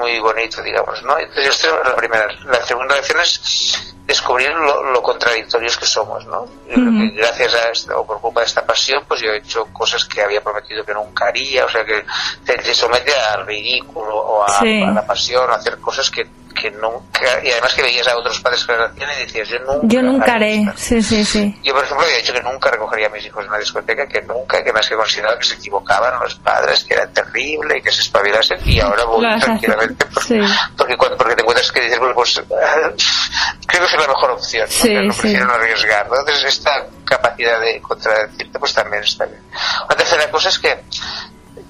muy 0.00 0.20
bonito, 0.20 0.62
digamos, 0.62 1.02
¿no? 1.02 1.18
Entonces, 1.18 1.46
esto 1.48 1.80
es 1.82 1.88
la 1.88 1.96
primera. 1.96 2.28
La 2.44 2.64
segunda 2.64 2.94
lección 2.94 3.20
es 3.20 3.94
descubrir 4.08 4.50
lo, 4.50 4.90
lo 4.90 5.02
contradictorios 5.02 5.76
que 5.76 5.84
somos, 5.86 6.24
¿no? 6.26 6.46
Yo 6.66 6.74
creo 6.74 6.90
que 6.98 7.10
gracias 7.14 7.54
a 7.54 7.68
esto, 7.70 8.00
o 8.00 8.06
por 8.06 8.20
culpa 8.20 8.40
de 8.40 8.46
esta 8.46 8.64
pasión, 8.66 9.04
pues 9.06 9.20
yo 9.20 9.30
he 9.30 9.36
hecho 9.38 9.66
cosas 9.72 10.04
que 10.06 10.22
había 10.22 10.40
prometido 10.42 10.82
que 10.84 10.94
nunca 10.94 11.26
haría, 11.26 11.66
o 11.66 11.68
sea 11.68 11.84
que 11.84 12.04
te, 12.44 12.54
te 12.56 12.74
somete 12.74 13.12
al 13.14 13.46
ridículo 13.46 14.16
o 14.16 14.42
a, 14.44 14.58
Sí. 14.60 14.82
a 14.82 14.90
la 14.90 15.06
pasión, 15.06 15.48
a 15.50 15.56
hacer 15.56 15.78
cosas 15.78 16.10
que, 16.10 16.26
que 16.58 16.70
nunca, 16.70 17.20
y 17.44 17.50
además 17.50 17.74
que 17.74 17.82
veías 17.82 18.08
a 18.08 18.16
otros 18.16 18.40
padres 18.40 18.64
que 18.64 18.72
hacían 18.72 19.10
y 19.16 19.22
decías, 19.26 19.48
yo 19.48 19.58
nunca. 19.60 19.86
Yo 19.86 20.02
nunca 20.02 20.32
haré, 20.34 20.64
sí, 20.74 21.02
sí, 21.02 21.24
sí. 21.24 21.54
Yo, 21.62 21.74
por 21.74 21.84
ejemplo, 21.84 22.04
había 22.06 22.16
dicho 22.18 22.32
que 22.32 22.42
nunca 22.42 22.70
recogería 22.70 23.06
a 23.06 23.10
mis 23.10 23.26
hijos 23.26 23.44
en 23.44 23.50
una 23.50 23.58
discoteca, 23.58 24.06
que 24.08 24.22
nunca, 24.22 24.64
que 24.64 24.72
más 24.72 24.88
que 24.88 24.96
consideraba 24.96 25.38
que 25.38 25.44
se 25.44 25.54
equivocaban 25.54 26.18
los 26.18 26.34
padres, 26.36 26.82
que 26.84 26.94
era 26.94 27.06
terrible 27.08 27.76
y 27.78 27.82
que 27.82 27.92
se 27.92 28.00
espabilasen, 28.00 28.58
y 28.64 28.80
ahora 28.80 29.04
voy 29.04 29.24
tranquilamente 29.40 30.06
porque, 30.06 30.26
Sí. 30.28 30.40
porque, 30.76 30.96
cuando, 30.96 31.16
porque 31.18 31.34
te 31.36 31.42
encuentras 31.42 31.70
que 31.70 31.80
dices, 31.82 31.98
bueno, 31.98 32.14
pues 32.14 32.42
creo 33.66 33.86
que 33.86 33.96
es 34.00 34.06
la 34.06 34.14
mejor 34.14 34.30
opción, 34.32 34.68
¿no? 34.68 34.74
Sí, 34.74 34.94
no 34.94 35.12
sí. 35.12 35.32
no 35.34 35.52
arriesgar. 35.52 36.06
Entonces, 36.06 36.44
esta 36.44 36.86
capacidad 37.04 37.60
de 37.60 37.80
contradecirte, 37.80 38.58
pues 38.58 38.74
también 38.74 39.02
está 39.02 39.26
bien. 39.26 39.42
Una 39.86 39.96
tercera 39.96 40.30
cosa 40.30 40.48
es 40.48 40.58
que 40.58 40.82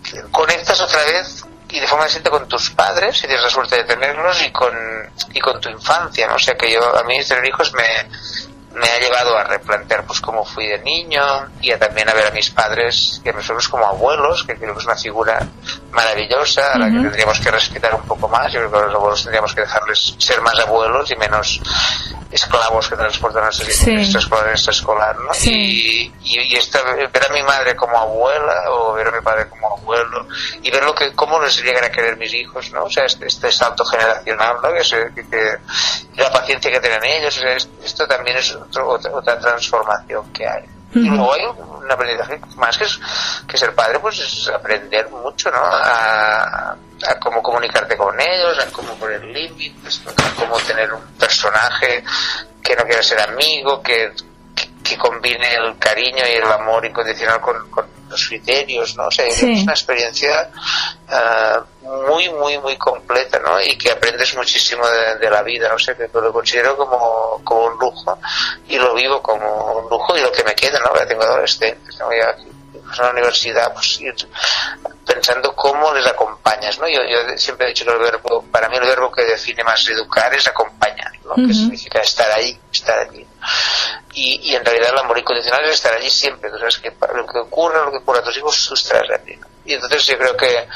que 0.02 0.22
conectas 0.30 0.80
otra 0.80 1.04
vez 1.04 1.44
y 1.70 1.80
de 1.80 1.86
forma 1.86 2.04
distinta 2.04 2.30
con 2.30 2.48
tus 2.48 2.70
padres, 2.70 3.18
si 3.18 3.26
tienes 3.26 3.42
la 3.42 3.50
suerte 3.50 3.76
de 3.76 3.84
tenerlos, 3.84 4.42
y 4.42 4.50
con, 4.50 4.72
y 5.34 5.40
con 5.40 5.60
tu 5.60 5.68
infancia, 5.68 6.26
¿no? 6.26 6.36
O 6.36 6.38
sea 6.38 6.56
que 6.56 6.72
yo, 6.72 6.96
a 6.96 7.02
mí 7.04 7.22
tener 7.24 7.44
hijos 7.44 7.72
me, 7.74 7.84
me 8.78 8.88
ha 8.88 8.98
llevado 8.98 9.36
a 9.36 9.44
replantear 9.44 10.04
pues 10.06 10.20
cómo 10.20 10.44
fui 10.44 10.66
de 10.66 10.78
niño 10.80 11.22
y 11.60 11.72
a 11.72 11.78
también 11.78 12.08
a 12.08 12.14
ver 12.14 12.26
a 12.26 12.30
mis 12.30 12.50
padres, 12.50 13.20
que 13.24 13.32
nosotros 13.32 13.68
como 13.68 13.86
abuelos, 13.86 14.44
que 14.44 14.56
creo 14.56 14.72
que 14.74 14.80
es 14.80 14.86
una 14.86 14.96
figura 14.96 15.38
maravillosa, 15.90 16.72
a 16.74 16.78
la 16.78 16.86
que 16.86 16.92
tendríamos 17.00 17.40
que 17.40 17.50
respetar 17.50 17.94
un 17.94 18.02
poco 18.02 18.28
más. 18.28 18.52
Yo 18.52 18.60
creo 18.60 18.70
que 18.70 18.78
a 18.78 18.80
los 18.86 18.94
abuelos 18.94 19.22
tendríamos 19.22 19.54
que 19.54 19.60
dejarles 19.62 20.14
ser 20.18 20.40
más 20.42 20.58
abuelos 20.60 21.10
y 21.10 21.16
menos 21.16 21.60
esclavos 22.30 22.88
que 22.88 22.96
transportan 22.96 23.44
a 23.44 23.52
Sí. 23.52 23.62
escolar, 23.62 24.46
en 24.48 24.52
extraescolar, 24.52 25.16
¿no? 25.18 25.32
Sí. 25.32 26.12
Y, 26.22 26.38
y, 26.40 26.40
y 26.52 26.56
esta- 26.56 26.82
ver 26.82 27.26
a 27.28 27.32
mi 27.32 27.42
madre 27.42 27.74
como 27.74 27.96
abuela 27.96 28.70
o 28.70 28.92
ver 28.92 29.08
a 29.08 29.10
mi 29.12 29.20
padre 29.22 29.48
como 29.48 29.66
abuelo 29.78 30.26
y 30.62 30.70
ver 30.70 30.84
lo 30.84 30.94
que 30.94 31.14
cómo 31.14 31.40
les 31.40 31.56
llegan 31.62 31.84
a 31.84 31.90
querer 31.90 32.16
mis 32.18 32.32
hijos, 32.34 32.70
¿no? 32.72 32.84
O 32.84 32.90
sea, 32.90 33.04
este, 33.06 33.26
este 33.26 33.50
salto 33.50 33.84
generacional, 33.84 34.56
¿no? 34.62 34.72
Que, 34.74 34.84
se- 34.84 35.10
que- 35.14 35.26
que- 35.28 35.56
y 36.14 36.20
la 36.20 36.30
paciencia 36.30 36.70
que 36.70 36.80
tienen 36.80 37.02
ellos, 37.04 37.36
o 37.38 37.40
sea, 37.40 37.54
es- 37.54 37.68
esto 37.82 38.06
también 38.06 38.36
es 38.36 38.56
otro- 38.68 38.88
otra, 38.88 39.12
otra 39.14 39.38
transformación 39.38 40.32
que 40.32 40.46
hay. 40.48 40.64
Y 40.94 41.00
luego 41.10 41.34
hay 41.34 41.44
un 41.44 41.90
aprendizaje 41.92 42.40
más 42.56 42.78
que, 42.78 42.84
es- 42.84 42.98
que 43.46 43.58
ser 43.58 43.74
padre, 43.74 43.98
pues 44.00 44.18
es 44.20 44.48
aprender 44.48 45.08
mucho, 45.10 45.50
¿no? 45.50 45.58
A, 45.60 46.70
a 46.72 47.14
cómo 47.20 47.42
comunicarte 47.42 47.94
con 47.96 48.18
ellos, 48.18 48.58
a 48.58 48.72
cómo 48.72 48.94
poner 48.94 49.22
límites, 49.24 50.02
a 50.06 50.34
cómo 50.40 50.56
tener 50.60 50.92
un 50.92 51.02
personaje 51.18 52.02
que 52.62 52.74
no 52.74 52.84
quiera 52.84 53.02
ser 53.02 53.20
amigo, 53.20 53.82
que, 53.82 54.12
que, 54.54 54.70
que 54.82 54.96
combine 54.96 55.54
el 55.56 55.78
cariño 55.78 56.24
y 56.26 56.32
el 56.36 56.50
amor 56.50 56.84
incondicional 56.86 57.40
con, 57.40 57.68
con 57.70 57.86
los 58.08 58.26
criterios, 58.28 58.96
¿no? 58.96 59.06
O 59.06 59.10
sea, 59.10 59.30
Sí. 59.30 59.52
es 59.52 59.62
una 59.62 59.72
experiencia 59.72 60.50
ah, 61.08 61.62
muy, 62.08 62.28
muy, 62.30 62.58
muy 62.58 62.76
completa, 62.76 63.38
¿no? 63.40 63.60
Y 63.60 63.76
que 63.78 63.90
aprendes 63.90 64.34
muchísimo 64.36 64.86
de, 64.88 65.16
de 65.16 65.30
la 65.30 65.42
vida, 65.42 65.68
no 65.68 65.78
sé, 65.78 65.96
que 65.96 66.08
lo 66.12 66.32
considero 66.32 66.76
como, 66.76 67.40
como 67.44 67.64
un 67.66 67.78
lujo 67.78 68.18
y 68.68 68.76
lo 68.76 68.94
vivo 68.94 69.22
como 69.22 69.78
un 69.78 69.88
lujo 69.90 70.16
y 70.16 70.20
lo 70.20 70.30
que 70.32 70.44
me 70.44 70.54
queda, 70.54 70.78
¿no? 70.80 70.94
Ya 70.96 71.06
tengo 71.06 71.22
adolescentes, 71.22 71.98
¿no? 71.98 72.08
Ya 72.12 72.34
en 72.96 73.04
la 73.04 73.10
universidad, 73.10 73.72
pues 73.72 74.00
ir 74.00 74.14
pensando 75.06 75.54
cómo 75.54 75.92
les 75.92 76.06
acompañas, 76.06 76.78
¿no? 76.78 76.88
Yo, 76.88 77.00
yo 77.04 77.36
siempre 77.36 77.66
he 77.66 77.68
dicho 77.70 77.84
que 77.84 77.92
el 77.92 77.98
verbo, 77.98 78.44
para 78.50 78.68
mí 78.68 78.76
el 78.76 78.86
verbo 78.86 79.10
que 79.10 79.24
define 79.24 79.64
más 79.64 79.86
educar 79.88 80.32
es 80.34 80.46
acompañar, 80.46 81.12
¿no? 81.24 81.34
Que 81.34 81.54
significa 81.54 82.00
estar 82.00 82.30
ahí, 82.32 82.58
estar 82.72 82.98
allí. 82.98 83.26
Y, 84.14 84.50
y 84.50 84.54
en 84.54 84.64
realidad 84.64 84.90
el 84.92 84.98
amor 84.98 85.18
incondicional 85.18 85.64
es 85.64 85.74
estar 85.74 85.94
allí 85.94 86.10
siempre. 86.10 86.50
Tú 86.50 86.58
sabes 86.58 86.78
que 86.78 86.92
lo 87.14 87.26
que 87.26 87.38
ocurra, 87.38 87.84
lo 87.84 87.90
que 87.90 87.98
ocurra 87.98 88.20
a 88.20 88.24
tus 88.24 88.36
hijos, 88.36 88.66
tú 88.66 88.74
estarás 88.74 89.20
allí. 89.20 89.36
¿no? 89.36 89.46
Y 89.64 89.74
entonces 89.74 90.06
yo 90.06 90.18
creo 90.18 90.36
que 90.36 90.66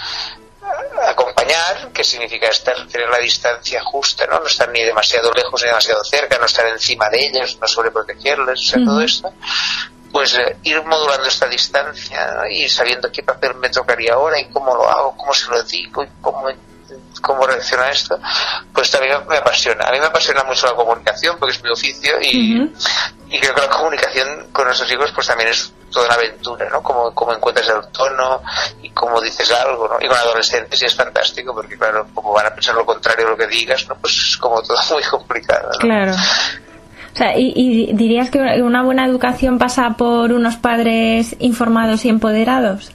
acompañar, 1.07 1.91
que 1.93 2.05
significa 2.05 2.49
estar, 2.49 2.87
tener 2.87 3.09
la 3.09 3.19
distancia 3.19 3.83
justa, 3.83 4.27
¿no? 4.27 4.41
No 4.41 4.47
estar 4.47 4.69
ni 4.69 4.83
demasiado 4.83 5.33
lejos 5.33 5.61
ni 5.63 5.69
demasiado 5.69 6.05
cerca, 6.05 6.39
no 6.39 6.47
estar 6.47 6.67
encima 6.67 7.09
de 7.11 7.27
ellos, 7.27 7.59
no 7.61 7.67
sobreprotegerles, 7.67 8.61
o 8.61 8.63
sea, 8.63 8.85
todo 8.85 9.01
esto. 9.01 9.33
Pues 10.13 10.35
eh, 10.35 10.57
ir 10.65 10.83
modulando 10.85 11.27
esta 11.27 11.49
distancia 11.49 12.35
¿no? 12.35 12.47
y 12.47 12.69
sabiendo 12.69 13.11
qué 13.11 13.23
papel 13.23 13.55
me 13.55 13.71
tocaría 13.71 14.15
ahora 14.15 14.39
y 14.39 14.45
cómo 14.51 14.75
lo 14.75 14.89
hago, 14.89 15.17
cómo 15.17 15.33
se 15.33 15.51
lo 15.51 15.63
digo 15.63 16.05
y 16.05 16.09
cómo, 16.21 16.49
cómo 17.23 17.47
reacciona 17.47 17.89
esto, 17.91 18.19
pues 18.75 18.91
también 18.91 19.27
me 19.27 19.39
apasiona. 19.39 19.87
A 19.87 19.93
mí 19.93 19.99
me 19.99 20.07
apasiona 20.07 20.45
mucho 20.45 20.67
la 20.67 20.75
comunicación 20.75 21.37
porque 21.39 21.57
es 21.57 21.63
mi 21.63 21.71
oficio 21.71 22.21
y 22.21 23.41
creo 23.41 23.55
que 23.55 23.61
la 23.63 23.69
comunicación 23.69 24.49
con 24.53 24.67
nuestros 24.67 24.93
hijos 24.93 25.11
pues 25.13 25.27
también 25.27 25.49
es 25.49 25.73
toda 25.93 26.07
una 26.07 26.15
aventura, 26.17 26.69
¿no? 26.69 26.83
Cómo, 26.83 27.15
cómo 27.15 27.33
encuentras 27.33 27.69
el 27.69 27.93
tono 27.93 28.43
y 28.83 28.91
cómo 28.91 29.21
dices 29.21 29.51
algo, 29.53 29.89
¿no? 29.89 29.97
Y 30.05 30.09
con 30.09 30.17
adolescentes 30.17 30.79
sí 30.79 30.87
es 30.87 30.95
fantástico 30.95 31.55
porque 31.55 31.79
claro, 31.79 32.07
como 32.15 32.33
van 32.33 32.47
a 32.47 32.55
pensar 32.55 32.75
lo 32.75 32.85
contrario 32.85 33.27
de 33.27 33.31
lo 33.31 33.37
que 33.37 33.47
digas, 33.47 33.87
¿no? 33.89 33.95
Pues 33.97 34.15
es 34.17 34.37
como 34.37 34.63
todo 34.63 34.77
muy 34.91 35.03
complicado, 35.05 35.71
¿no? 35.73 35.79
Claro. 35.79 36.13
O 37.13 37.17
sea, 37.17 37.39
y, 37.39 37.53
y 37.55 37.93
dirías 37.93 38.31
que 38.31 38.63
una 38.63 38.83
buena 38.83 39.05
educación 39.07 39.59
pasa 39.59 39.91
por 39.97 40.33
unos 40.33 40.57
padres 40.57 41.37
informados 41.41 42.05
y 42.05 42.09
empoderados. 42.09 42.93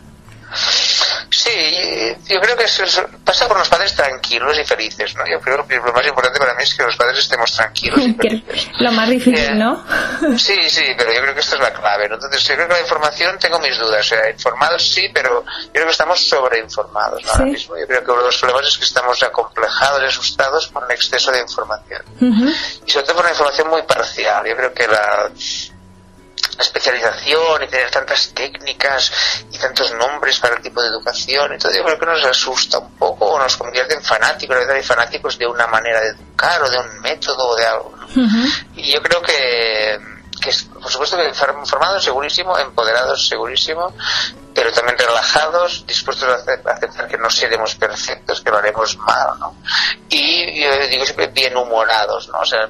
Sí, 1.48 2.16
yo 2.34 2.42
creo 2.42 2.58
que 2.58 2.66
eso 2.66 2.84
es- 2.84 3.02
pasa 3.24 3.48
por 3.48 3.58
los 3.58 3.70
padres 3.70 3.96
tranquilos 3.96 4.58
y 4.60 4.66
felices, 4.66 5.16
¿no? 5.16 5.26
Yo 5.26 5.40
creo 5.40 5.66
que 5.66 5.78
lo 5.78 5.94
más 5.94 6.06
importante 6.06 6.40
para 6.40 6.54
mí 6.56 6.64
es 6.64 6.76
que 6.76 6.84
los 6.84 6.96
padres 6.98 7.20
estemos 7.20 7.52
tranquilos 7.56 8.00
y 8.02 8.14
felices. 8.16 8.68
lo 8.80 8.92
más 8.92 9.10
difícil, 9.10 9.40
Eh, 9.40 9.56
¿no? 9.56 9.84
Sí, 10.38 10.70
sí, 10.70 10.84
pero 10.98 11.14
yo 11.14 11.22
creo 11.22 11.34
que 11.34 11.40
esta 11.40 11.56
es 11.56 11.62
la 11.62 11.74
clave, 11.74 12.10
¿no? 12.10 12.16
Entonces, 12.16 12.44
yo 12.44 12.56
creo 12.56 12.68
que 12.68 12.74
la 12.74 12.82
información 12.82 13.38
tengo 13.40 13.60
mis 13.60 13.78
dudas. 13.78 14.00
O 14.06 14.10
sea, 14.10 14.30
informados 14.30 14.88
sí, 14.88 15.10
pero 15.14 15.44
yo 15.46 15.72
creo 15.72 15.86
que 15.86 15.92
estamos 15.92 16.28
sobreinformados 16.28 17.24
¿no? 17.24 17.32
ahora 17.32 17.46
Sí. 17.46 17.52
mismo. 17.52 17.78
Yo 17.78 17.88
creo 17.88 18.04
que 18.04 18.12
uno 18.12 18.20
de 18.22 18.26
los 18.28 18.38
problemas 18.38 18.68
es 18.68 18.78
que 18.78 18.86
estamos 18.86 19.24
acomplejados 19.24 20.02
y 20.04 20.06
asustados 20.06 20.68
por 20.68 20.84
un 20.84 20.92
exceso 20.92 21.32
de 21.32 21.40
información. 21.40 22.02
Y 22.86 22.92
sobre 22.92 23.06
todo 23.06 23.16
por 23.16 23.24
una 23.26 23.32
información 23.32 23.70
muy 23.70 23.84
parcial. 23.84 24.46
Yo 24.46 24.56
creo 24.56 24.74
que 24.74 24.88
la 24.88 25.32
especialización 26.60 27.64
y 27.64 27.68
tener 27.68 27.90
tantas 27.92 28.34
técnicas 28.34 29.12
y 29.52 29.58
tantos 29.58 29.94
nombres 29.94 30.40
para 30.40 30.56
el 30.56 30.62
tipo 30.62 30.82
de 30.82 30.88
educación 30.88 31.54
y 31.54 31.58
todo, 31.58 31.72
yo 31.74 31.84
creo 31.84 32.00
que 32.00 32.06
nos 32.06 32.26
asusta 32.26 32.80
un 32.80 32.92
poco 32.96 33.26
o 33.26 33.40
nos 33.40 33.58
convierte 33.58 33.94
en 33.94 34.02
fanáticos, 34.02 34.56
a 34.56 34.60
veces 34.60 34.76
hay 34.76 34.84
fanáticos 34.84 35.38
de 35.38 35.48
una 35.48 35.68
manera 35.68 36.02
de 36.02 36.10
educar 36.10 36.62
o 36.64 36.70
de 36.70 36.78
un 36.78 37.02
método 37.02 37.50
o 37.50 37.56
de 37.56 37.66
algo. 37.66 37.94
Y 38.76 38.92
yo 38.92 39.02
creo 39.02 39.22
que, 39.22 40.00
que 40.42 40.52
por 40.74 40.92
supuesto 40.92 41.18
que 41.18 41.28
informados 41.28 42.04
segurísimo, 42.04 42.58
empoderados 42.58 43.28
segurísimo, 43.28 43.94
pero 44.54 44.72
también 44.72 44.98
relajados, 44.98 45.86
dispuestos 45.86 46.28
a 46.30 46.72
aceptar 46.72 47.08
que 47.08 47.18
no 47.18 47.30
seremos 47.30 47.76
perfectos, 47.76 48.42
que 48.42 48.50
lo 48.50 48.58
haremos 48.58 48.98
mal, 48.98 49.40
¿no? 49.40 49.56
Y 50.10 50.64
yo 50.64 50.88
digo 50.88 51.06
siempre 51.06 51.28
bien 51.28 51.56
humorados, 51.56 52.28
¿no? 52.30 52.40
O 52.40 52.46
sea, 52.46 52.68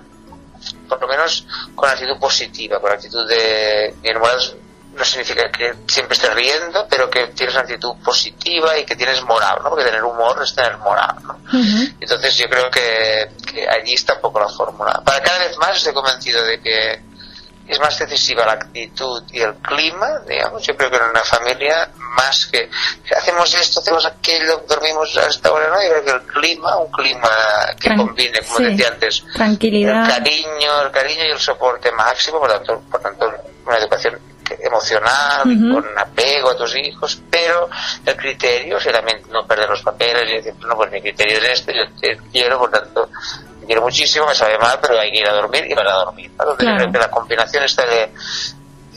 por 0.87 1.01
lo 1.01 1.07
menos 1.07 1.45
con 1.75 1.89
actitud 1.89 2.17
positiva, 2.19 2.79
con 2.79 2.91
actitud 2.91 3.27
de 3.27 3.93
bien 4.01 4.17
humorados 4.17 4.55
no 4.97 5.05
significa 5.05 5.51
que 5.51 5.73
siempre 5.87 6.15
estés 6.15 6.33
riendo, 6.33 6.87
pero 6.89 7.09
que 7.09 7.27
tienes 7.27 7.53
una 7.53 7.63
actitud 7.63 7.93
positiva 8.03 8.77
y 8.79 8.85
que 8.85 8.95
tienes 8.95 9.21
moral, 9.23 9.59
¿no? 9.63 9.69
Porque 9.69 9.85
tener 9.85 10.03
humor 10.03 10.41
es 10.43 10.55
tener 10.55 10.75
moral, 10.77 11.15
¿no? 11.23 11.39
Entonces 11.99 12.35
yo 12.35 12.49
creo 12.49 12.69
que, 12.71 13.29
que 13.45 13.67
allí 13.69 13.93
está 13.93 14.15
un 14.15 14.21
poco 14.21 14.39
la 14.39 14.49
fórmula. 14.49 15.01
Para 15.05 15.21
cada 15.21 15.39
vez 15.39 15.55
más 15.57 15.77
estoy 15.77 15.93
convencido 15.93 16.43
de 16.43 16.59
que 16.59 17.01
es 17.67 17.79
más 17.79 17.97
decisiva 17.99 18.45
la 18.45 18.53
actitud 18.53 19.23
y 19.31 19.41
el 19.41 19.55
clima, 19.55 20.19
digamos. 20.27 20.63
Yo 20.63 20.75
creo 20.75 20.89
que 20.89 20.97
en 20.97 21.03
una 21.03 21.21
familia, 21.23 21.89
más 22.15 22.45
que 22.47 22.69
hacemos 23.15 23.53
esto, 23.53 23.79
hacemos 23.81 24.05
aquello, 24.05 24.63
dormimos 24.67 25.15
a 25.17 25.27
esta 25.27 25.51
hora, 25.51 25.67
¿no? 25.69 25.81
Yo 25.81 25.89
creo 25.89 26.03
que 26.05 26.11
el 26.11 26.21
clima, 26.33 26.77
un 26.77 26.91
clima 26.91 27.29
que 27.79 27.89
Tran- 27.89 27.97
combine, 27.97 28.39
como 28.41 28.57
sí. 28.57 28.63
decía 28.65 28.87
antes, 28.89 29.23
Tranquilidad. 29.33 30.03
el 30.05 30.09
cariño, 30.23 30.81
el 30.85 30.91
cariño 30.91 31.23
y 31.25 31.31
el 31.31 31.39
soporte 31.39 31.91
máximo, 31.91 32.39
por 32.39 32.49
tanto, 32.51 32.81
por 32.89 33.01
tanto 33.01 33.31
una 33.65 33.77
educación 33.77 34.17
emocional, 34.61 35.41
Ujú. 35.45 35.81
con 35.81 35.97
apego 35.99 36.51
a 36.51 36.57
tus 36.57 36.75
hijos, 36.77 37.19
pero 37.29 37.69
el 38.05 38.15
criterio, 38.15 38.77
o 38.77 38.79
sea, 38.79 39.01
no 39.29 39.45
perder 39.45 39.69
los 39.69 39.81
papeles 39.81 40.23
y 40.29 40.35
decir, 40.37 40.53
no, 40.65 40.75
pues 40.75 40.89
mi 40.91 41.01
criterio 41.01 41.37
es 41.37 41.59
este, 41.59 41.73
yo 41.75 41.83
te 41.99 42.17
quiero, 42.31 42.57
por 42.59 42.71
tanto, 42.71 43.09
quiero 43.67 43.83
muchísimo, 43.83 44.25
me 44.25 44.33
sabe 44.33 44.57
mal, 44.57 44.79
pero 44.81 44.99
hay 44.99 45.11
que 45.11 45.19
ir 45.19 45.27
a 45.29 45.33
dormir 45.33 45.65
y 45.69 45.73
van 45.75 45.87
a 45.87 45.93
dormir. 45.93 46.31
¿no? 46.37 46.43
Entonces, 46.43 46.65
yo 46.65 46.71
Claro. 46.71 46.77
creo 46.79 46.91
que 46.93 46.99
la 46.99 47.11
combinación 47.11 47.63
está 47.63 47.85
de... 47.85 48.11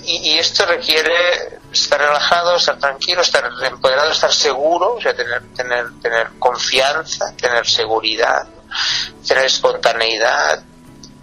Y, 0.02 0.30
y 0.32 0.38
esto 0.38 0.64
requiere 0.64 1.58
estar 1.70 2.00
relajado, 2.00 2.56
estar 2.56 2.78
tranquilo, 2.78 3.20
estar 3.20 3.44
empoderado, 3.64 4.10
estar 4.10 4.32
seguro, 4.32 4.94
o 4.94 5.00
sea, 5.00 5.14
tener, 5.14 5.42
tener, 5.54 5.86
tener 6.00 6.28
confianza, 6.38 7.34
tener 7.36 7.66
seguridad, 7.66 8.46
tener 9.28 9.44
espontaneidad 9.44 10.62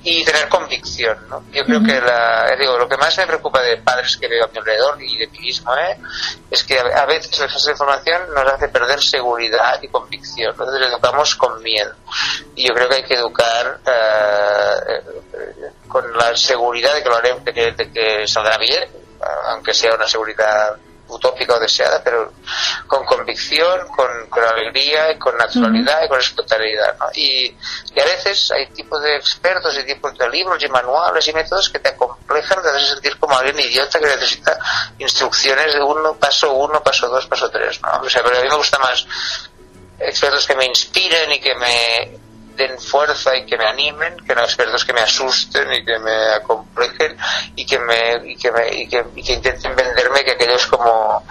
y 0.04 0.24
tener 0.24 0.48
convicción, 0.48 1.18
¿no? 1.27 1.44
Yo 1.51 1.66
creo 1.66 1.84
que 1.84 2.00
la, 2.00 2.56
digo, 2.58 2.77
lo 2.77 2.88
que 2.88 2.98
más 2.98 3.18
me 3.18 3.27
preocupa 3.27 3.62
de 3.62 3.77
padres 3.77 4.16
que 4.18 4.27
veo 4.27 4.46
a 4.46 4.48
mi 4.48 4.58
alrededor 4.58 5.01
y 5.01 5.18
de 5.18 5.27
mí 5.27 5.39
mismo, 5.39 5.75
¿eh? 5.75 5.98
es 6.50 6.63
que 6.63 6.80
a, 6.80 7.06
veces 7.06 7.38
el 7.39 7.46
exceso 7.46 7.68
de 7.68 7.72
información 7.74 8.22
nos 8.34 8.54
hace 8.54 8.70
perder 8.70 9.01
seguridad 9.01 9.82
y 9.82 9.88
convicción, 9.88 10.56
¿no? 10.56 10.63
entonces 10.63 10.88
educamos 10.88 11.36
con 11.36 11.62
miedo. 11.62 11.94
Y 12.56 12.68
yo 12.68 12.74
creo 12.74 12.88
que 12.88 12.96
hay 12.96 13.04
que 13.04 13.16
educar 13.16 13.80
eh, 13.86 15.01
eh, 15.34 15.72
con 15.88 16.16
la 16.16 16.36
seguridad 16.38 16.94
de 16.94 17.04
que 17.04 17.10
lo 17.10 17.16
haremos, 17.16 17.44
de 17.44 17.54
que, 17.54 17.72
de 17.72 17.92
que 17.92 18.27
saldrá 18.27 18.58
bien, 18.58 18.88
aunque 19.50 19.74
sea 19.74 19.96
una 19.96 20.08
seguridad 20.08 20.77
utópica 21.10 21.56
o 21.56 21.60
deseada, 21.60 22.02
pero 22.04 22.34
con 22.88 23.06
convicción, 23.06 23.88
con, 23.88 24.28
con 24.30 24.44
alegría, 24.44 25.12
y 25.12 25.18
con 25.18 25.38
naturalidad 25.38 26.04
y 26.04 26.08
con 26.08 26.20
espontaneidad. 26.20 26.98
¿no? 27.00 27.06
Y, 27.14 27.56
y, 27.96 28.00
a 28.00 28.06
veces 28.06 28.52
hay 28.52 28.68
tipos 28.68 29.02
de 29.02 29.16
expertos 29.16 29.78
y 29.78 29.84
tipos 29.84 30.18
de 30.18 30.30
libros 30.30 30.62
y 30.64 30.68
manuales 30.68 31.28
y 31.28 31.34
métodos 31.34 31.70
que 31.70 31.80
te 31.80 31.90
acomplejan, 31.90 32.62
te 32.62 32.70
hacen 32.70 32.86
sentir 32.86 33.18
como 33.18 33.38
alguien 33.38 33.60
idiota 33.60 34.00
que 34.00 34.06
necesita 34.06 34.58
instrucciones 35.00 35.74
de 35.74 35.82
uno, 35.82 36.16
paso 36.16 36.54
uno, 36.54 36.82
paso 36.84 37.08
dos, 37.08 37.26
paso 37.28 37.50
tres. 37.50 37.82
¿no? 37.82 38.02
O 38.02 38.10
sea, 38.10 38.24
pero 38.24 38.38
a 38.38 38.42
mí 38.42 38.50
me 38.50 38.56
gusta 38.56 38.78
más 38.80 39.06
expertos 40.00 40.46
que 40.46 40.56
me 40.56 40.66
inspiren 40.66 41.32
y 41.32 41.40
que 41.40 41.56
me 41.56 42.26
den 42.58 42.80
fuerza 42.80 43.36
y 43.36 43.46
que 43.46 43.58
me 43.58 43.66
animen, 43.66 44.18
que 44.18 44.36
no 44.36 44.42
expertos 44.42 44.84
que 44.84 44.94
me 44.94 45.02
asusten 45.02 45.72
y 45.72 45.86
que 45.86 46.00
me 46.00 46.34
acomplejen 46.34 47.16
y 47.56 47.66
que 47.66 47.80
me, 47.80 48.32
y 48.32 48.36
que, 48.36 48.52
me, 48.52 48.76
y 48.76 48.88
que, 48.88 49.06
y 49.16 49.24
que 49.24 49.34
intenten 49.34 49.76
venderme 49.76 50.26
que 50.26 50.32
aquello 50.32 50.56
es 50.56 50.66
como, 50.66 51.24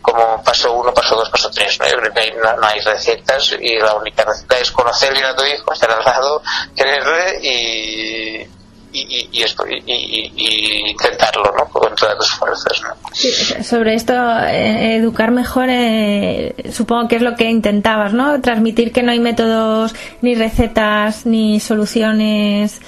como 0.00 0.42
paso 0.42 0.72
uno, 0.72 0.94
paso 0.94 1.16
dos, 1.16 1.28
paso 1.30 1.50
tres. 1.50 1.78
¿no? 1.80 1.86
Yo 1.86 1.96
creo 1.98 2.12
que 2.12 2.20
hay, 2.20 2.32
no, 2.32 2.56
no, 2.56 2.66
hay 2.66 2.80
recetas 2.80 3.56
y 3.60 3.76
la 3.78 3.94
única 3.94 4.24
receta 4.24 4.58
es 4.58 4.70
conocer 4.70 5.12
bien 5.12 5.26
a 5.26 5.34
tu 5.34 5.44
hijo, 5.44 5.72
estar 5.72 5.90
al 5.90 6.04
lado, 6.04 6.42
quererle 6.74 7.40
y, 7.42 8.57
y, 9.06 9.28
y, 9.32 9.44
y, 9.86 10.32
y, 10.36 10.90
intentarlo, 10.90 11.52
¿no? 11.56 11.64
Con 11.66 11.94
todas 11.94 12.16
tus 12.18 12.30
fuerzas, 12.32 12.82
¿no? 12.82 13.10
Sí, 13.12 13.28
sobre 13.62 13.94
esto, 13.94 14.12
eh, 14.46 14.96
educar 14.96 15.30
mejor, 15.30 15.66
eh, 15.68 16.54
supongo 16.72 17.08
que 17.08 17.16
es 17.16 17.22
lo 17.22 17.34
que 17.34 17.50
intentabas, 17.50 18.12
¿no? 18.12 18.40
Transmitir 18.40 18.92
que 18.92 19.02
no 19.02 19.12
hay 19.12 19.20
métodos, 19.20 19.94
ni 20.22 20.34
recetas, 20.34 21.26
ni 21.26 21.60
soluciones, 21.60 22.80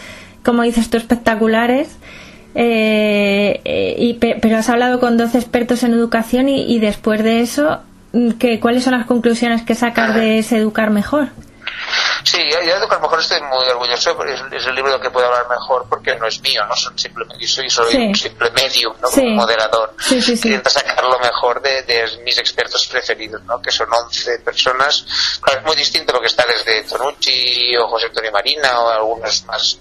como 0.44 0.62
dices 0.62 0.90
tú, 0.90 0.96
espectaculares. 0.96 1.96
Eh, 2.54 3.96
y, 3.98 4.14
pero 4.14 4.56
has 4.56 4.68
hablado 4.68 4.98
con 4.98 5.16
12 5.16 5.38
expertos 5.38 5.84
en 5.84 5.92
educación 5.92 6.48
y, 6.48 6.62
y 6.62 6.80
después 6.80 7.22
de 7.22 7.40
eso, 7.40 7.80
¿qué, 8.38 8.58
¿cuáles 8.58 8.84
son 8.84 8.94
las 8.94 9.06
conclusiones 9.06 9.62
que 9.62 9.74
sacas 9.74 10.14
de 10.14 10.38
ese 10.38 10.56
educar 10.56 10.90
mejor? 10.90 11.28
Sí, 12.24 12.38
yo, 12.50 12.76
a 12.76 12.78
lo 12.78 13.00
mejor 13.00 13.20
estoy 13.20 13.40
muy 13.42 13.66
orgulloso, 13.68 14.24
es, 14.24 14.40
es, 14.52 14.66
el 14.66 14.74
libro 14.74 14.92
del 14.92 15.00
que 15.00 15.10
puedo 15.10 15.26
hablar 15.26 15.48
mejor 15.48 15.86
porque 15.88 16.14
no 16.16 16.26
es 16.26 16.40
mío, 16.40 16.64
no 16.66 16.76
son 16.76 16.98
simplemente, 16.98 17.44
yo 17.44 17.48
soy, 17.48 17.70
soy 17.70 17.92
sí. 17.92 17.96
un 17.96 18.14
simple 18.14 18.50
medium, 18.50 18.94
¿no? 19.00 19.08
Sí. 19.08 19.20
Como 19.20 19.36
moderador. 19.36 19.94
Sí, 19.98 20.20
sí, 20.20 20.36
sacar 20.36 21.04
lo 21.04 21.18
mejor 21.18 21.60
de, 21.62 21.82
de, 21.82 22.18
mis 22.24 22.38
expertos 22.38 22.86
preferidos, 22.86 23.42
¿no? 23.44 23.60
Que 23.60 23.70
son 23.70 23.88
11 23.92 24.38
personas. 24.40 25.04
Claro, 25.40 25.60
es 25.60 25.66
muy 25.66 25.76
distinto 25.76 26.12
porque 26.12 26.28
está 26.28 26.44
desde 26.46 26.82
Tonucci 26.82 27.76
o 27.76 27.88
José 27.88 28.06
Antonio 28.06 28.32
Marina 28.32 28.80
o 28.80 28.88
algunos 28.88 29.44
más, 29.44 29.78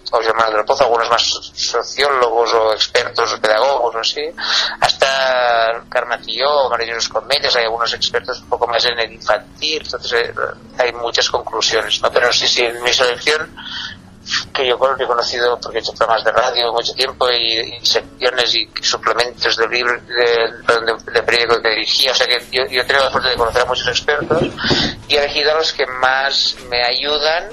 del 0.51 0.65
Pozo, 0.65 0.83
algunos 0.83 1.09
más 1.09 1.23
sociólogos 1.53 2.53
o 2.53 2.73
expertos 2.73 3.33
o 3.33 3.41
pedagogos 3.41 3.95
o 3.95 3.99
así, 3.99 4.21
hasta 4.79 5.83
Carmatillo 5.89 6.49
o 6.49 6.69
María 6.69 6.97
Comellas, 7.11 7.55
hay 7.55 7.65
algunos 7.65 7.93
expertos 7.93 8.39
un 8.41 8.49
poco 8.49 8.67
más 8.67 8.83
en 8.85 8.99
el 8.99 9.13
infantil, 9.13 9.81
entonces 9.83 10.13
eh, 10.13 10.33
hay 10.77 10.91
muchas 10.93 11.29
conclusiones, 11.29 12.01
¿no? 12.01 12.11
Pero 12.11 12.28
sí, 12.31 12.47
sí, 12.47 12.63
en 12.63 12.81
mi 12.83 12.93
selección, 12.93 13.49
que 14.53 14.67
yo 14.67 14.77
bueno, 14.77 14.95
he 14.99 15.07
conocido 15.07 15.59
porque 15.59 15.79
he 15.79 15.81
hecho 15.81 15.93
programas 15.93 16.23
de 16.23 16.31
radio 16.31 16.71
mucho 16.73 16.93
tiempo 16.93 17.29
y, 17.31 17.77
y 17.81 17.85
secciones 17.85 18.53
y 18.55 18.69
suplementos 18.81 19.55
de 19.55 19.67
libro 19.67 19.99
de, 20.01 20.15
de, 20.15 21.11
de, 21.13 21.23
periódico 21.23 21.61
que 21.61 21.69
dirigía, 21.69 22.11
o 22.11 22.15
sea 22.15 22.27
que 22.27 22.39
yo, 22.51 22.65
yo 22.67 22.85
tengo 22.85 23.03
la 23.03 23.11
suerte 23.11 23.29
de 23.29 23.35
conocer 23.35 23.61
a 23.61 23.65
muchos 23.65 23.87
expertos 23.87 24.43
y 25.07 25.15
he 25.15 25.19
elegido 25.19 25.51
a 25.51 25.55
los 25.55 25.73
que 25.73 25.85
más 25.85 26.55
me 26.69 26.83
ayudan 26.83 27.49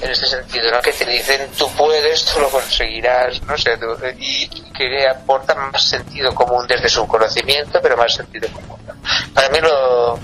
en 0.00 0.10
este 0.10 0.26
sentido, 0.26 0.70
¿no? 0.70 0.80
que 0.80 0.92
te 0.92 1.04
dicen 1.04 1.50
tú 1.58 1.68
puedes, 1.72 2.24
tú 2.26 2.40
lo 2.40 2.48
conseguirás, 2.48 3.42
no 3.42 3.58
sé, 3.58 3.76
tú, 3.78 3.86
y 4.18 4.48
que 4.72 5.08
aportan 5.08 5.72
más 5.72 5.82
sentido 5.82 6.32
común 6.34 6.66
desde 6.68 6.88
su 6.88 7.06
conocimiento, 7.06 7.80
pero 7.82 7.96
más 7.96 8.14
sentido 8.14 8.48
común. 8.52 8.78
Para 9.34 9.48
mí 9.48 9.58
lo, 9.60 10.18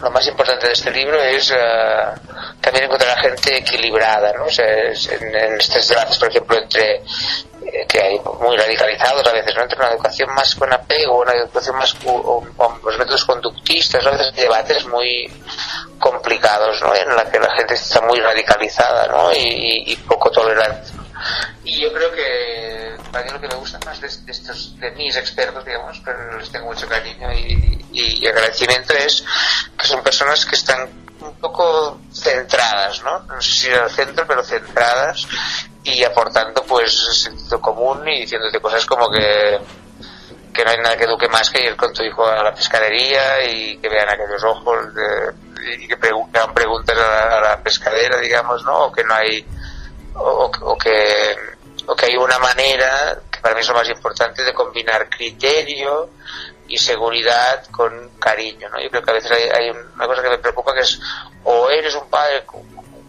lo 0.00 0.10
más 0.10 0.26
importante 0.26 0.66
de 0.66 0.72
este 0.72 0.90
libro 0.90 1.20
es 1.22 1.50
uh, 1.50 1.54
también 2.60 2.84
encontrar 2.84 3.18
a 3.18 3.22
gente 3.22 3.58
equilibrada, 3.58 4.32
¿no? 4.32 4.44
O 4.44 4.48
es, 4.48 5.08
en, 5.08 5.34
estos 5.58 5.88
debates, 5.88 6.18
por 6.18 6.28
ejemplo, 6.28 6.56
entre 6.56 6.96
eh, 6.96 7.86
que 7.88 8.00
hay 8.00 8.20
muy 8.40 8.56
radicalizados 8.56 9.26
a 9.26 9.32
veces, 9.32 9.54
¿no? 9.54 9.62
Entre 9.62 9.78
una 9.78 9.90
educación 9.90 10.34
más 10.34 10.54
con 10.54 10.72
apego, 10.72 11.20
una 11.20 11.32
educación 11.32 11.76
más 11.76 11.94
con, 11.94 12.54
los 12.84 12.98
métodos 12.98 13.24
conductistas, 13.24 14.04
a 14.06 14.10
veces 14.10 14.32
hay 14.34 14.42
debates 14.42 14.86
muy 14.86 15.30
complicados, 15.98 16.80
¿no? 16.82 16.94
En 16.94 17.16
la 17.16 17.30
que 17.30 17.38
la 17.38 17.54
gente 17.56 17.74
está 17.74 18.00
muy 18.02 18.20
radicalizada, 18.20 19.06
¿no? 19.08 19.30
Y 19.34 19.96
poco 20.06 20.30
tolerante. 20.30 20.95
Y 21.64 21.80
yo 21.80 21.92
creo 21.92 22.12
que 22.12 22.96
para 23.10 23.24
mí 23.24 23.30
lo 23.30 23.40
que 23.40 23.48
me 23.48 23.54
gusta 23.56 23.78
más 23.84 24.00
de, 24.00 24.06
estos, 24.06 24.78
de 24.78 24.90
mis 24.92 25.16
expertos, 25.16 25.64
digamos, 25.64 26.00
pero 26.04 26.38
les 26.38 26.50
tengo 26.50 26.66
mucho 26.66 26.88
cariño 26.88 27.28
y, 27.32 28.26
agradecimiento, 28.26 28.92
es 28.94 29.24
que 29.78 29.86
son 29.86 30.02
personas 30.02 30.44
que 30.44 30.56
están 30.56 30.88
un 31.20 31.34
poco 31.36 32.00
centradas, 32.12 33.02
¿no? 33.02 33.20
No 33.20 33.40
sé 33.40 33.50
si 33.50 33.70
al 33.70 33.90
centro, 33.90 34.26
pero 34.26 34.42
centradas 34.42 35.26
y 35.82 36.04
aportando 36.04 36.62
pues 36.64 36.92
sentido 37.22 37.60
común 37.60 38.06
y 38.08 38.20
diciéndote 38.22 38.60
cosas 38.60 38.84
como 38.84 39.08
que 39.10 39.58
que 40.52 40.64
no 40.64 40.70
hay 40.70 40.78
nada 40.78 40.96
que 40.96 41.04
eduque 41.04 41.28
más 41.28 41.50
que 41.50 41.62
ir 41.62 41.76
con 41.76 41.92
tu 41.92 42.02
hijo 42.02 42.26
a 42.26 42.42
la 42.42 42.54
pescadería 42.54 43.44
y 43.44 43.76
que 43.76 43.88
vean 43.90 44.08
aquellos 44.08 44.42
ojos 44.42 44.94
de, 44.94 45.34
y 45.78 45.86
que, 45.86 45.94
hagan 45.94 46.54
preguntas 46.54 46.96
a 46.96 47.00
la, 47.00 47.38
a 47.38 47.40
la 47.42 47.62
pescadera, 47.62 48.18
digamos, 48.18 48.64
¿no? 48.64 48.86
O 48.86 48.92
que 48.92 49.04
no 49.04 49.14
hay 49.14 49.44
o, 50.18 50.50
o, 50.60 50.78
que, 50.78 51.36
o 51.86 51.94
que 51.94 52.06
hay 52.06 52.16
una 52.16 52.38
manera, 52.38 53.18
que 53.30 53.40
para 53.40 53.54
mí 53.54 53.60
es 53.60 53.68
lo 53.68 53.74
más 53.74 53.88
importante, 53.88 54.42
de 54.42 54.54
combinar 54.54 55.08
criterio 55.08 56.10
y 56.68 56.78
seguridad 56.78 57.64
con 57.70 58.10
cariño, 58.18 58.68
¿no? 58.70 58.80
Yo 58.80 58.90
creo 58.90 59.02
que 59.02 59.10
a 59.10 59.14
veces 59.14 59.30
hay, 59.30 59.48
hay 59.48 59.70
una 59.70 60.06
cosa 60.06 60.22
que 60.22 60.30
me 60.30 60.38
preocupa 60.38 60.74
que 60.74 60.80
es 60.80 60.98
o 61.44 61.70
eres 61.70 61.94
un 61.94 62.08
padre 62.10 62.44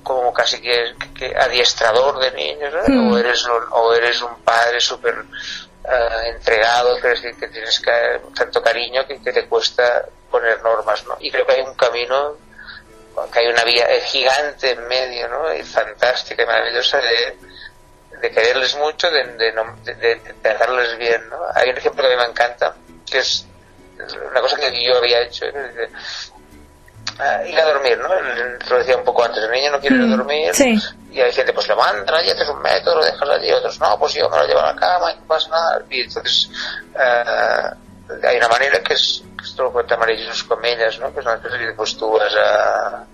como 0.04 0.32
casi 0.32 0.62
que, 0.62 0.96
que 1.13 1.36
adiestrador 1.36 2.20
de 2.20 2.32
niños, 2.32 2.74
¿no? 2.74 2.96
mm. 2.96 3.12
o, 3.12 3.17
eres 3.17 3.46
un, 3.46 3.63
o 3.72 3.93
eres 3.93 4.22
un 4.22 4.36
padre 4.41 4.80
súper 4.80 5.15
uh, 5.20 6.28
entregado, 6.28 6.96
que, 6.98 7.13
que 7.36 7.48
tienes 7.48 7.80
que, 7.80 8.22
tanto 8.34 8.62
cariño 8.62 9.06
que, 9.06 9.22
que 9.22 9.34
te 9.34 9.46
cuesta 9.48 10.06
poner 10.32 10.62
normas, 10.62 11.06
¿no? 11.06 11.17
Y 11.20 11.32
creo 11.32 11.46
que 11.46 11.54
hay 11.54 11.62
un 11.62 11.76
camino 11.76 12.38
que 13.32 13.39
hay 13.39 13.47
una 13.47 13.63
vía 13.63 13.88
gigante 14.06 14.71
en 14.71 14.88
medio, 14.88 15.27
¿no? 15.27 15.53
Y 15.53 15.63
fantástica 15.63 16.43
y 16.43 16.45
maravillosa 16.45 16.99
de, 16.99 17.38
de 18.21 18.32
quererles 18.32 18.75
mucho, 18.75 19.10
de, 19.10 19.23
de, 19.25 19.51
de, 19.95 20.15
tratarles 20.41 20.97
bien, 20.97 21.27
¿no? 21.30 21.38
Hay 21.56 21.69
un 21.69 21.77
ejemplo 21.77 22.03
que 22.03 22.13
a 22.13 22.17
mí 22.17 22.23
me 22.23 22.30
encanta, 22.30 22.75
que 23.10 23.19
es 23.19 23.45
una 24.30 24.41
cosa 24.41 24.58
que 24.58 24.84
yo 24.84 24.97
había 24.97 25.21
hecho, 25.21 25.45
uh, 25.47 27.45
ir 27.47 27.60
a 27.60 27.65
dormir, 27.65 27.97
¿no? 27.97 28.10
Lo 28.69 28.77
decía 28.77 28.97
un 28.97 29.03
poco 29.03 29.23
antes, 29.23 29.43
el 29.43 29.51
niño 29.51 29.71
no 29.71 29.80
quiere 29.80 29.95
ir 29.95 30.03
a 30.03 30.15
dormir 30.15 30.53
sí. 30.53 30.77
y 31.12 31.19
hay 31.19 31.32
gente, 31.32 31.53
pues 31.53 31.67
lo 31.67 31.75
mandan 31.75 32.13
allí, 32.13 32.30
haces 32.30 32.49
un 32.49 32.62
método, 32.62 32.97
lo 32.97 33.06
dejas 33.06 33.30
allí, 33.30 33.51
otros 33.51 33.80
no, 33.80 33.97
pues 33.97 34.13
yo 34.13 34.30
me 34.30 34.38
lo 34.38 34.45
llevo 34.45 34.60
a 34.60 34.73
la 34.73 34.80
cama 34.80 35.12
y 35.12 35.15
no 35.15 35.25
pasa 35.25 35.49
nada. 35.49 35.82
Y 35.89 36.01
entonces 36.01 36.49
uh, 36.93 37.87
hay 38.24 38.38
una 38.38 38.48
manera 38.48 38.82
que 38.82 38.93
es, 38.93 39.24
que 39.38 39.63
cuenta 39.63 39.98
María 39.98 40.17
Jesús 40.17 40.43
Comellas, 40.43 41.00
¿no? 41.00 41.13
Que 41.13 41.20
es 41.20 41.26
una 41.26 41.41
cosa 41.41 41.58
que 41.58 41.74
pues 41.74 41.98
tú 41.98 42.12
vas 42.12 42.34
a, 42.36 43.06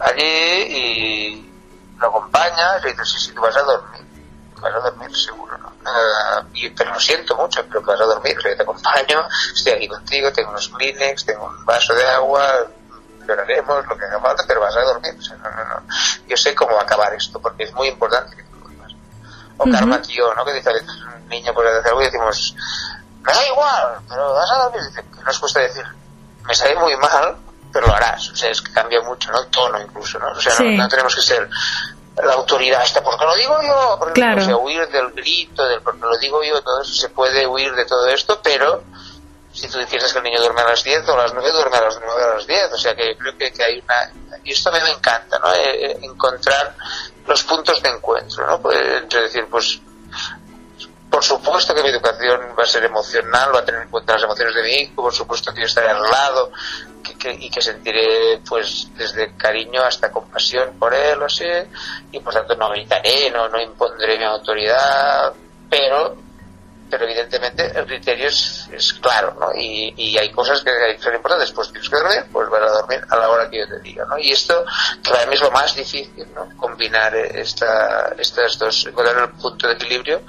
allí 0.00 0.22
y 0.22 1.52
lo 1.98 2.08
acompañas 2.08 2.84
y 2.84 2.88
dices, 2.88 3.08
sí, 3.08 3.18
sí, 3.18 3.32
tú 3.32 3.40
vas 3.42 3.56
a 3.56 3.62
dormir, 3.62 4.02
vas 4.60 4.74
a 4.74 4.78
dormir 4.78 5.16
seguro, 5.16 5.56
¿no? 5.58 5.68
Uh, 5.68 6.44
y, 6.54 6.70
pero 6.70 6.92
lo 6.92 7.00
siento 7.00 7.36
mucho, 7.36 7.64
pero 7.66 7.82
vas 7.82 8.00
a 8.00 8.04
dormir, 8.04 8.36
o 8.36 8.40
sea, 8.40 8.56
te 8.56 8.62
acompaño, 8.62 9.26
estoy 9.54 9.72
aquí 9.72 9.88
contigo, 9.88 10.32
tengo 10.32 10.50
unos 10.50 10.68
Kleenex, 10.68 11.24
tengo 11.24 11.46
un 11.46 11.64
vaso 11.64 11.94
de 11.94 12.06
agua, 12.06 12.66
lloraremos, 13.28 13.86
lo 13.86 13.96
que 13.96 14.04
haga 14.04 14.20
falta, 14.20 14.44
pero 14.46 14.60
vas 14.60 14.76
a 14.76 14.82
dormir. 14.82 15.14
O 15.18 15.22
sea, 15.22 15.36
no, 15.36 15.50
no, 15.50 15.64
no. 15.64 15.82
Yo 16.26 16.36
sé 16.36 16.54
cómo 16.54 16.78
acabar 16.80 17.12
esto, 17.14 17.40
porque 17.40 17.64
es 17.64 17.72
muy 17.74 17.88
importante 17.88 18.36
que 18.36 18.42
tú 18.44 18.58
duermas. 18.58 18.92
O 19.58 19.64
uh 19.64 19.66
-huh. 19.66 19.72
Karma 19.72 20.00
Tío, 20.02 20.34
¿no? 20.34 20.44
Que 20.44 20.54
dice 20.54 20.70
a 20.70 20.72
veces 20.72 20.88
un 20.88 21.28
niño 21.28 21.52
puede 21.52 21.70
hacer 21.70 21.88
algo 21.88 22.02
y 22.02 22.04
decimos, 22.06 22.56
me 23.22 23.32
da 23.32 23.46
igual, 23.46 23.98
pero 24.08 24.34
vas 24.34 24.50
a 24.50 24.62
dormir. 24.64 24.80
Que 24.94 25.24
nos 25.24 25.38
cuesta 25.38 25.60
decir, 25.60 25.84
me 26.46 26.54
sale 26.54 26.74
muy 26.76 26.96
mal, 26.96 27.36
pero 27.72 27.86
lo 27.86 27.94
harás. 27.94 28.30
O 28.30 28.36
sea, 28.36 28.50
es 28.50 28.62
que 28.62 28.72
cambia 28.72 29.00
mucho, 29.02 29.30
¿no? 29.30 29.40
El 29.40 29.48
tono 29.48 29.80
incluso, 29.80 30.18
¿no? 30.18 30.30
O 30.30 30.40
sea, 30.40 30.52
sí. 30.52 30.76
no, 30.76 30.82
no, 30.82 30.88
tenemos 30.88 31.14
que 31.14 31.22
ser 31.22 31.48
la 32.22 32.32
autoridad 32.32 32.82
esta, 32.82 33.02
porque 33.02 33.24
lo 33.24 33.36
digo 33.36 33.56
yo, 33.62 33.96
porque 33.98 34.14
claro. 34.14 34.42
o 34.42 34.44
sea, 34.44 34.56
huir 34.56 34.88
del 34.88 35.12
grito, 35.12 35.64
del 35.68 35.80
porque 35.82 36.00
lo 36.00 36.18
digo 36.18 36.42
yo, 36.42 36.60
todo 36.62 36.82
eso, 36.82 36.92
se 36.92 37.08
puede 37.10 37.46
huir 37.46 37.72
de 37.74 37.84
todo 37.84 38.08
esto, 38.08 38.40
pero 38.42 38.82
si 39.52 39.68
tú 39.68 39.78
piensas 39.88 40.12
que 40.12 40.18
el 40.18 40.24
niño 40.24 40.40
duerme 40.40 40.60
a 40.60 40.68
las 40.68 40.84
10 40.84 41.08
o 41.08 41.14
a 41.14 41.22
las 41.22 41.34
9, 41.34 41.50
duerme 41.50 41.76
a 41.76 41.80
las 41.82 41.98
9 42.00 42.22
o 42.22 42.30
a 42.30 42.34
las 42.34 42.46
10. 42.46 42.72
O 42.72 42.78
sea 42.78 42.94
que 42.94 43.16
creo 43.16 43.36
que, 43.36 43.52
que 43.52 43.64
hay 43.64 43.80
una... 43.80 44.12
Y 44.44 44.52
esto 44.52 44.70
a 44.70 44.72
mí 44.72 44.78
me 44.82 44.90
encanta, 44.90 45.38
¿no? 45.38 45.52
Eh, 45.52 45.98
encontrar 46.02 46.76
los 47.26 47.42
puntos 47.42 47.82
de 47.82 47.88
encuentro, 47.88 48.46
¿no? 48.46 48.60
Pues, 48.60 48.78
es 48.78 49.08
decir, 49.10 49.46
pues 49.50 49.80
por 51.10 51.24
supuesto 51.24 51.74
que 51.74 51.82
mi 51.82 51.88
educación 51.88 52.40
va 52.58 52.64
a 52.64 52.66
ser 52.66 52.84
emocional, 52.84 53.54
va 53.54 53.60
a 53.60 53.64
tener 53.64 53.82
en 53.82 53.88
cuenta 53.88 54.14
las 54.14 54.24
emociones 54.24 54.54
de 54.54 54.62
mi 54.62 54.72
hijo, 54.72 55.02
por 55.02 55.14
supuesto 55.14 55.52
que 55.52 55.60
yo 55.60 55.66
estaré 55.66 55.88
al 55.88 56.02
lado 56.02 56.50
que, 57.02 57.16
que, 57.16 57.32
y 57.32 57.50
que 57.50 57.62
sentiré 57.62 58.40
pues 58.46 58.88
desde 58.96 59.34
cariño 59.36 59.82
hasta 59.82 60.10
compasión 60.10 60.78
por 60.78 60.94
él 60.94 61.22
o 61.22 61.26
así, 61.26 61.46
y 62.12 62.20
por 62.20 62.34
tanto 62.34 62.54
no 62.56 62.70
gritaré, 62.70 63.30
no, 63.30 63.48
no 63.48 63.60
impondré 63.60 64.18
mi 64.18 64.24
autoridad, 64.24 65.32
pero 65.70 66.27
pero 66.90 67.04
evidentemente 67.04 67.70
el 67.78 67.86
criterio 67.86 68.28
es, 68.28 68.68
es 68.72 68.92
claro, 68.94 69.36
¿no? 69.38 69.50
Y, 69.54 69.92
y, 69.96 70.18
hay 70.18 70.30
cosas 70.30 70.62
que 70.62 70.70
son 71.00 71.14
importantes, 71.14 71.52
pues 71.52 71.70
tienes 71.70 71.88
que 71.88 71.96
dormir, 71.96 72.24
pues 72.32 72.48
vas 72.48 72.62
a 72.62 72.74
dormir 72.80 73.00
a 73.08 73.16
la 73.16 73.28
hora 73.28 73.50
que 73.50 73.58
yo 73.58 73.68
te 73.68 73.80
diga, 73.80 74.04
¿no? 74.06 74.18
Y 74.18 74.32
esto 74.32 74.64
para 75.08 75.26
mí 75.26 75.34
es 75.34 75.40
lo 75.40 75.50
más 75.50 75.74
difícil, 75.74 76.26
¿no? 76.34 76.48
Combinar 76.56 77.14
esta, 77.16 78.14
estas 78.18 78.58
dos, 78.58 78.86
encontrar 78.86 79.18
el 79.18 79.30
punto 79.30 79.68
de 79.68 79.74
equilibrio, 79.74 80.22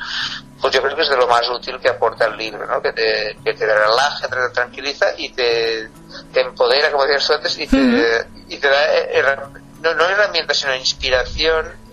pues 0.62 0.74
yo 0.74 0.82
creo 0.82 0.95
que 0.95 1.04
es 1.04 1.10
de 1.10 1.17
lo 1.17 1.28
más 1.28 1.48
útil 1.50 1.80
que 1.80 1.89
aporta 1.89 2.26
el 2.26 2.38
libro, 2.38 2.65
¿no? 2.65 2.82
Que 2.82 2.91
te, 2.91 3.38
que 3.43 3.54
te 3.54 3.65
relaja, 3.65 4.28
te 4.28 4.50
tranquiliza 4.54 5.13
y 5.17 5.30
te, 5.30 5.89
te 6.34 6.41
empodera, 6.41 6.91
como 6.91 7.06
decías 7.06 7.28
tú 7.28 7.34
antes, 7.34 7.58
y 7.58 7.67
te, 7.67 7.78
uh 7.78 7.80
-huh. 7.80 8.28
y 8.50 8.58
te 8.58 8.67
da, 8.67 9.50
no, 9.82 9.93
no 9.93 10.06
herramientas, 10.06 10.58
sino 10.58 10.76
inspiración 10.76 11.88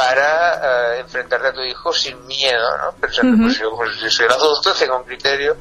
para 0.00 0.96
uh, 0.96 1.00
enfrentarte 1.00 1.48
a 1.48 1.52
tu 1.52 1.60
hijo 1.60 1.92
sin 1.92 2.26
miedo, 2.26 2.78
¿no? 2.78 2.92
Pensando, 2.98 3.36
uh 3.36 3.40
-huh. 3.40 3.42
pues, 3.44 3.58
yo, 3.58 3.76
pues, 3.76 4.00
yo 4.00 4.10
soy 4.10 4.26
el 4.26 4.32
adulto, 4.32 4.72
tengo 4.72 4.96
un 4.96 5.04
criterio, 5.04 5.56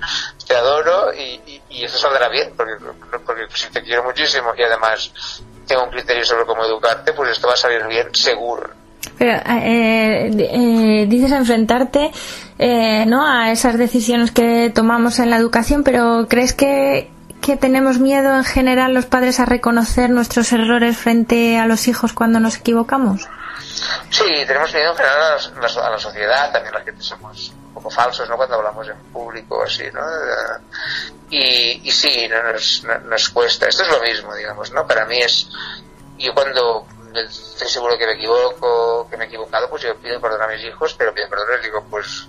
te 0.47 0.55
adoro 0.55 1.13
y, 1.13 1.41
y, 1.45 1.61
y, 1.69 1.83
eso 1.83 1.97
saldrá 1.97 2.29
bien, 2.29 2.53
porque, 2.55 2.73
porque 3.25 3.47
si 3.53 3.69
te 3.69 3.81
quiero 3.83 4.03
muchísimo 4.03 4.53
y 4.57 4.63
además 4.63 5.11
tengo 5.67 5.83
un 5.83 5.89
criterio 5.89 6.23
sobre 6.23 6.45
cómo 6.45 6.63
educarte, 6.63 7.11
pues 7.11 7.31
esto 7.31 7.47
va 7.47 7.53
a 7.53 7.57
salir 7.57 7.85
bien 7.85 8.15
seguro. 8.15 8.69
Pero 9.17 9.39
eh, 9.45 10.31
eh, 10.31 11.05
dices 11.09 11.31
enfrentarte 11.33 12.11
eh, 12.57 13.05
¿no? 13.05 13.27
a 13.27 13.51
esas 13.51 13.77
decisiones 13.77 14.31
que 14.31 14.71
tomamos 14.73 15.19
en 15.19 15.29
la 15.29 15.35
educación, 15.35 15.83
pero 15.83 16.27
¿crees 16.29 16.53
que, 16.53 17.11
que 17.41 17.57
tenemos 17.57 17.99
miedo 17.99 18.37
en 18.37 18.45
general 18.45 18.93
los 18.93 19.05
padres 19.05 19.41
a 19.41 19.45
reconocer 19.45 20.09
nuestros 20.09 20.53
errores 20.53 20.95
frente 20.97 21.57
a 21.57 21.65
los 21.65 21.89
hijos 21.89 22.13
cuando 22.13 22.39
nos 22.39 22.55
equivocamos? 22.55 23.27
Sí, 24.09 24.45
tenemos 24.45 24.73
miedo 24.73 24.91
en 24.91 24.97
general 24.97 25.21
a 25.21 25.59
la, 25.59 25.87
a 25.87 25.89
la 25.89 25.99
sociedad, 25.99 26.51
también 26.51 26.73
la 26.73 26.81
gente 26.81 27.01
somos 27.01 27.49
un 27.49 27.73
poco 27.73 27.89
falsos, 27.89 28.27
¿no? 28.27 28.37
Cuando 28.37 28.55
hablamos 28.55 28.87
en 28.87 28.97
público, 29.11 29.63
así, 29.63 29.83
¿no? 29.93 30.01
Y, 31.29 31.87
y 31.87 31.91
sí, 31.91 32.27
no 32.27 32.41
nos, 32.43 32.83
no, 32.83 32.99
nos 32.99 33.29
cuesta. 33.29 33.67
Esto 33.67 33.83
es 33.83 33.89
lo 33.89 34.01
mismo, 34.01 34.33
digamos, 34.35 34.71
¿no? 34.71 34.85
Para 34.87 35.05
mí 35.05 35.17
es, 35.17 35.47
yo 36.17 36.33
cuando 36.33 36.87
estoy 37.15 37.67
seguro 37.67 37.97
que 37.97 38.05
me 38.05 38.13
equivoco, 38.13 39.07
que 39.09 39.17
me 39.17 39.25
he 39.25 39.27
equivocado, 39.27 39.69
pues 39.69 39.83
yo 39.83 39.95
pido 39.97 40.19
perdón 40.19 40.41
a 40.43 40.47
mis 40.47 40.63
hijos, 40.63 40.95
pero 40.97 41.13
pido 41.13 41.29
perdón 41.29 41.51
les 41.53 41.63
digo, 41.63 41.83
pues 41.89 42.27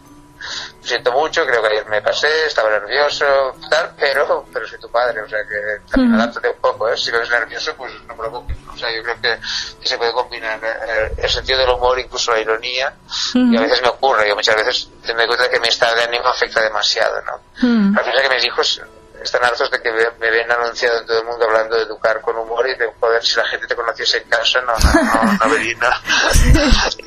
siento 0.83 1.12
mucho, 1.12 1.44
creo 1.46 1.62
que 1.62 1.68
ayer 1.68 1.87
me 1.87 2.03
pasé, 2.03 2.46
estaba 2.46 2.70
nervioso, 2.70 3.24
tal, 3.68 3.94
pero, 3.98 4.46
pero 4.53 4.66
soy 4.66 4.79
tu 4.79 4.90
padre, 4.90 5.22
o 5.22 5.29
sea 5.29 5.40
que 5.46 5.90
también 5.90 6.14
uh 6.14 6.24
-huh. 6.24 6.55
un 6.55 6.61
poco, 6.61 6.88
¿eh? 6.88 6.96
si 6.96 7.11
ves 7.11 7.29
nervioso, 7.31 7.74
pues 7.76 7.92
no 8.07 8.16
preocupes, 8.16 8.57
o 8.72 8.76
sea, 8.76 8.90
yo 8.94 9.03
creo 9.03 9.20
que, 9.20 9.38
que 9.81 9.88
se 9.88 9.98
puede 9.98 10.12
combinar 10.12 10.59
el, 10.64 11.24
el, 11.24 11.31
sentido 11.31 11.59
del 11.59 11.70
humor, 11.70 11.98
incluso 11.98 12.33
la 12.33 12.40
ironía, 12.40 12.92
uh 13.07 13.38
-huh. 13.38 13.55
y 13.55 13.57
a 13.57 13.61
veces 13.61 13.83
me 13.83 13.88
ocurre, 13.88 14.29
yo 14.29 14.35
muchas 14.35 14.57
veces 14.57 14.88
me 15.07 15.14
doy 15.14 15.26
cuenta 15.26 15.48
que 15.50 15.61
mi 15.61 15.68
estado 15.68 15.96
de 15.96 16.03
ánimo 16.05 16.26
afecta 16.26 16.61
demasiado, 16.61 17.22
¿no? 17.22 17.35
Uh 17.35 17.66
-huh. 17.66 18.00
A 18.00 18.05
pesar 18.05 18.22
que 18.22 18.35
mis 18.35 18.44
hijos 18.44 18.83
están 19.22 19.44
hartos 19.44 19.70
de 19.70 19.81
que 19.83 19.90
me 19.92 20.31
ven 20.31 20.50
anunciado 20.50 21.00
en 21.00 21.07
todo 21.07 21.20
el 21.20 21.26
mundo 21.26 21.44
hablando 21.44 21.76
de 21.76 21.83
educar 21.83 22.20
con 22.20 22.37
humor 22.37 22.66
y 22.68 22.74
de 22.76 22.88
poder 22.88 23.22
si 23.24 23.37
la 23.37 23.44
gente 23.46 23.66
te 23.66 23.76
conociese 23.76 24.18
en 24.18 24.29
casa 24.29 24.61
no 24.62 24.72
no, 24.79 25.24
no, 25.24 25.33
no 25.44 25.50
vería 25.50 25.76
no, 25.79 25.88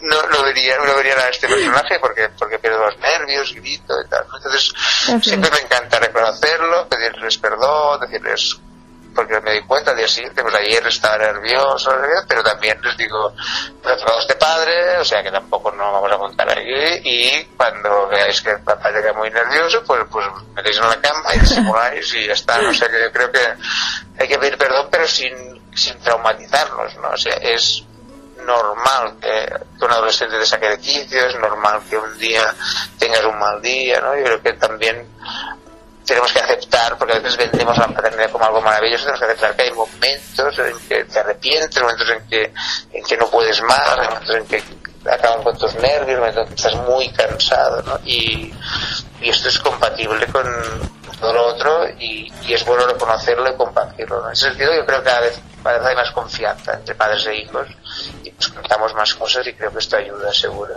no, 0.03 0.21
no, 0.27 0.43
vería 0.43 0.77
no 0.77 0.95
vería 0.95 1.17
a 1.17 1.29
este 1.29 1.47
personaje 1.49 1.99
porque 1.99 2.29
porque 2.37 2.59
pierdo 2.59 2.85
los 2.85 2.97
nervios 2.99 3.53
grito 3.53 3.93
y 4.05 4.09
tal 4.09 4.25
entonces 4.35 4.73
siempre 5.21 5.49
me 5.51 5.59
encanta 5.59 5.99
reconocerlo 5.99 6.87
pedirles 6.87 7.37
perdón 7.37 7.99
decirles 8.01 8.59
porque 9.13 9.39
me 9.41 9.53
di 9.53 9.61
cuenta 9.61 9.91
al 9.91 9.97
día 9.97 10.07
siguiente, 10.07 10.41
pues 10.41 10.55
ayer 10.55 10.85
estaba 10.87 11.17
nervioso, 11.17 11.91
pero 12.27 12.43
también 12.43 12.79
les 12.81 12.97
digo, 12.97 13.33
retrasado 13.83 14.19
este 14.19 14.35
padre, 14.35 14.97
o 14.97 15.05
sea 15.05 15.21
que 15.23 15.31
tampoco 15.31 15.71
no 15.71 15.91
vamos 15.91 16.11
a 16.11 16.17
montar 16.17 16.49
aquí, 16.49 17.01
y 17.03 17.43
cuando 17.55 18.07
veáis 18.07 18.41
que 18.41 18.51
el 18.51 18.61
papá 18.61 18.91
llega 18.91 19.13
muy 19.13 19.29
nervioso, 19.29 19.83
pues, 19.85 20.01
pues 20.11 20.25
metéis 20.55 20.77
en 20.77 20.89
la 20.89 20.99
cama 20.99 21.35
y 21.35 21.39
disimuláis 21.39 22.13
y 22.15 22.27
ya 22.27 22.33
está. 22.33 22.59
O 22.59 22.73
sea 22.73 22.89
que 22.89 23.01
yo 23.01 23.11
creo 23.11 23.31
que 23.31 23.53
hay 24.19 24.27
que 24.27 24.39
pedir 24.39 24.57
perdón, 24.57 24.87
pero 24.91 25.07
sin, 25.07 25.61
sin 25.75 25.99
traumatizarnos, 25.99 26.95
¿no? 26.97 27.09
O 27.09 27.17
sea, 27.17 27.35
es 27.35 27.83
normal 28.45 29.15
que, 29.19 29.45
un 29.83 29.91
adolescente 29.91 30.37
te 30.37 30.45
saque 30.45 30.73
es 30.73 31.39
normal 31.39 31.81
que 31.89 31.97
un 31.97 32.17
día 32.17 32.53
tengas 32.97 33.23
un 33.25 33.37
mal 33.37 33.61
día, 33.61 33.99
¿no? 33.99 34.15
Yo 34.15 34.23
creo 34.23 34.41
que 34.41 34.53
también 34.53 35.07
tenemos 36.05 36.31
que 36.31 36.39
aceptar, 36.39 36.97
porque 36.97 37.13
a 37.13 37.19
veces 37.19 37.37
vendemos 37.37 37.77
la 37.77 37.87
paternidad 37.87 38.31
como 38.31 38.45
algo 38.45 38.61
maravilloso, 38.61 39.05
tenemos 39.05 39.19
que 39.19 39.25
aceptar 39.25 39.55
que 39.55 39.61
hay 39.63 39.71
momentos 39.71 40.59
en 40.59 40.87
que 40.87 41.03
te 41.05 41.19
arrepientes, 41.19 41.81
momentos 41.81 42.09
en 42.09 42.27
que, 42.27 42.53
en 42.91 43.03
que 43.03 43.17
no 43.17 43.27
puedes 43.29 43.61
más, 43.61 43.97
momentos 43.97 44.35
en 44.35 44.45
que 44.45 44.63
acaban 45.09 45.43
con 45.43 45.57
tus 45.57 45.75
nervios, 45.75 46.19
momentos 46.19 46.43
en 46.43 46.49
que 46.49 46.55
estás 46.55 46.75
muy 46.75 47.09
cansado, 47.09 47.81
¿no? 47.83 47.99
Y, 48.05 48.53
y 49.21 49.29
esto 49.29 49.49
es 49.49 49.59
compatible 49.59 50.27
con 50.27 50.45
todo 51.23 51.33
lo 51.33 51.45
otro 51.47 51.87
y, 51.99 52.31
y 52.45 52.53
es 52.53 52.65
bueno 52.65 52.85
reconocerlo 52.85 53.49
y 53.49 53.55
compartirlo. 53.55 54.21
¿no? 54.21 54.27
En 54.27 54.33
ese 54.33 54.49
sentido 54.49 54.75
yo 54.75 54.85
creo 54.85 54.99
que 54.99 55.05
cada 55.05 55.21
vez, 55.21 55.39
cada 55.63 55.77
vez 55.77 55.87
hay 55.87 55.95
más 55.95 56.11
confianza 56.11 56.73
entre 56.73 56.95
padres 56.95 57.25
e 57.27 57.35
hijos 57.35 57.67
y 58.49 58.51
contamos 58.51 58.93
más 58.95 59.13
cosas 59.15 59.45
y 59.47 59.53
creo 59.53 59.71
que 59.71 59.79
esto 59.79 59.97
ayuda 59.97 60.33
seguro. 60.33 60.73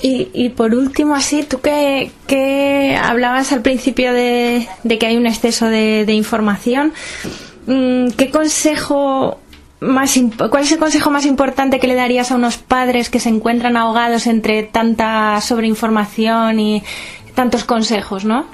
Y, 0.00 0.30
y 0.32 0.50
por 0.50 0.74
último, 0.74 1.16
así, 1.16 1.42
tú 1.42 1.60
que, 1.60 2.12
que 2.26 2.96
hablabas 3.02 3.52
al 3.52 3.62
principio 3.62 4.12
de, 4.12 4.68
de 4.84 4.98
que 4.98 5.06
hay 5.06 5.16
un 5.16 5.26
exceso 5.26 5.66
de, 5.66 6.04
de 6.06 6.12
información, 6.12 6.94
¿qué 7.66 8.30
consejo 8.32 9.40
más 9.80 10.18
¿cuál 10.50 10.64
es 10.64 10.72
el 10.72 10.78
consejo 10.78 11.10
más 11.10 11.24
importante 11.24 11.78
que 11.78 11.86
le 11.86 11.94
darías 11.94 12.32
a 12.32 12.34
unos 12.34 12.56
padres 12.56 13.10
que 13.10 13.20
se 13.20 13.28
encuentran 13.28 13.76
ahogados 13.76 14.26
entre 14.26 14.64
tanta 14.64 15.40
sobreinformación 15.40 16.58
y 16.58 16.82
tantos 17.34 17.64
consejos, 17.64 18.24
no? 18.24 18.46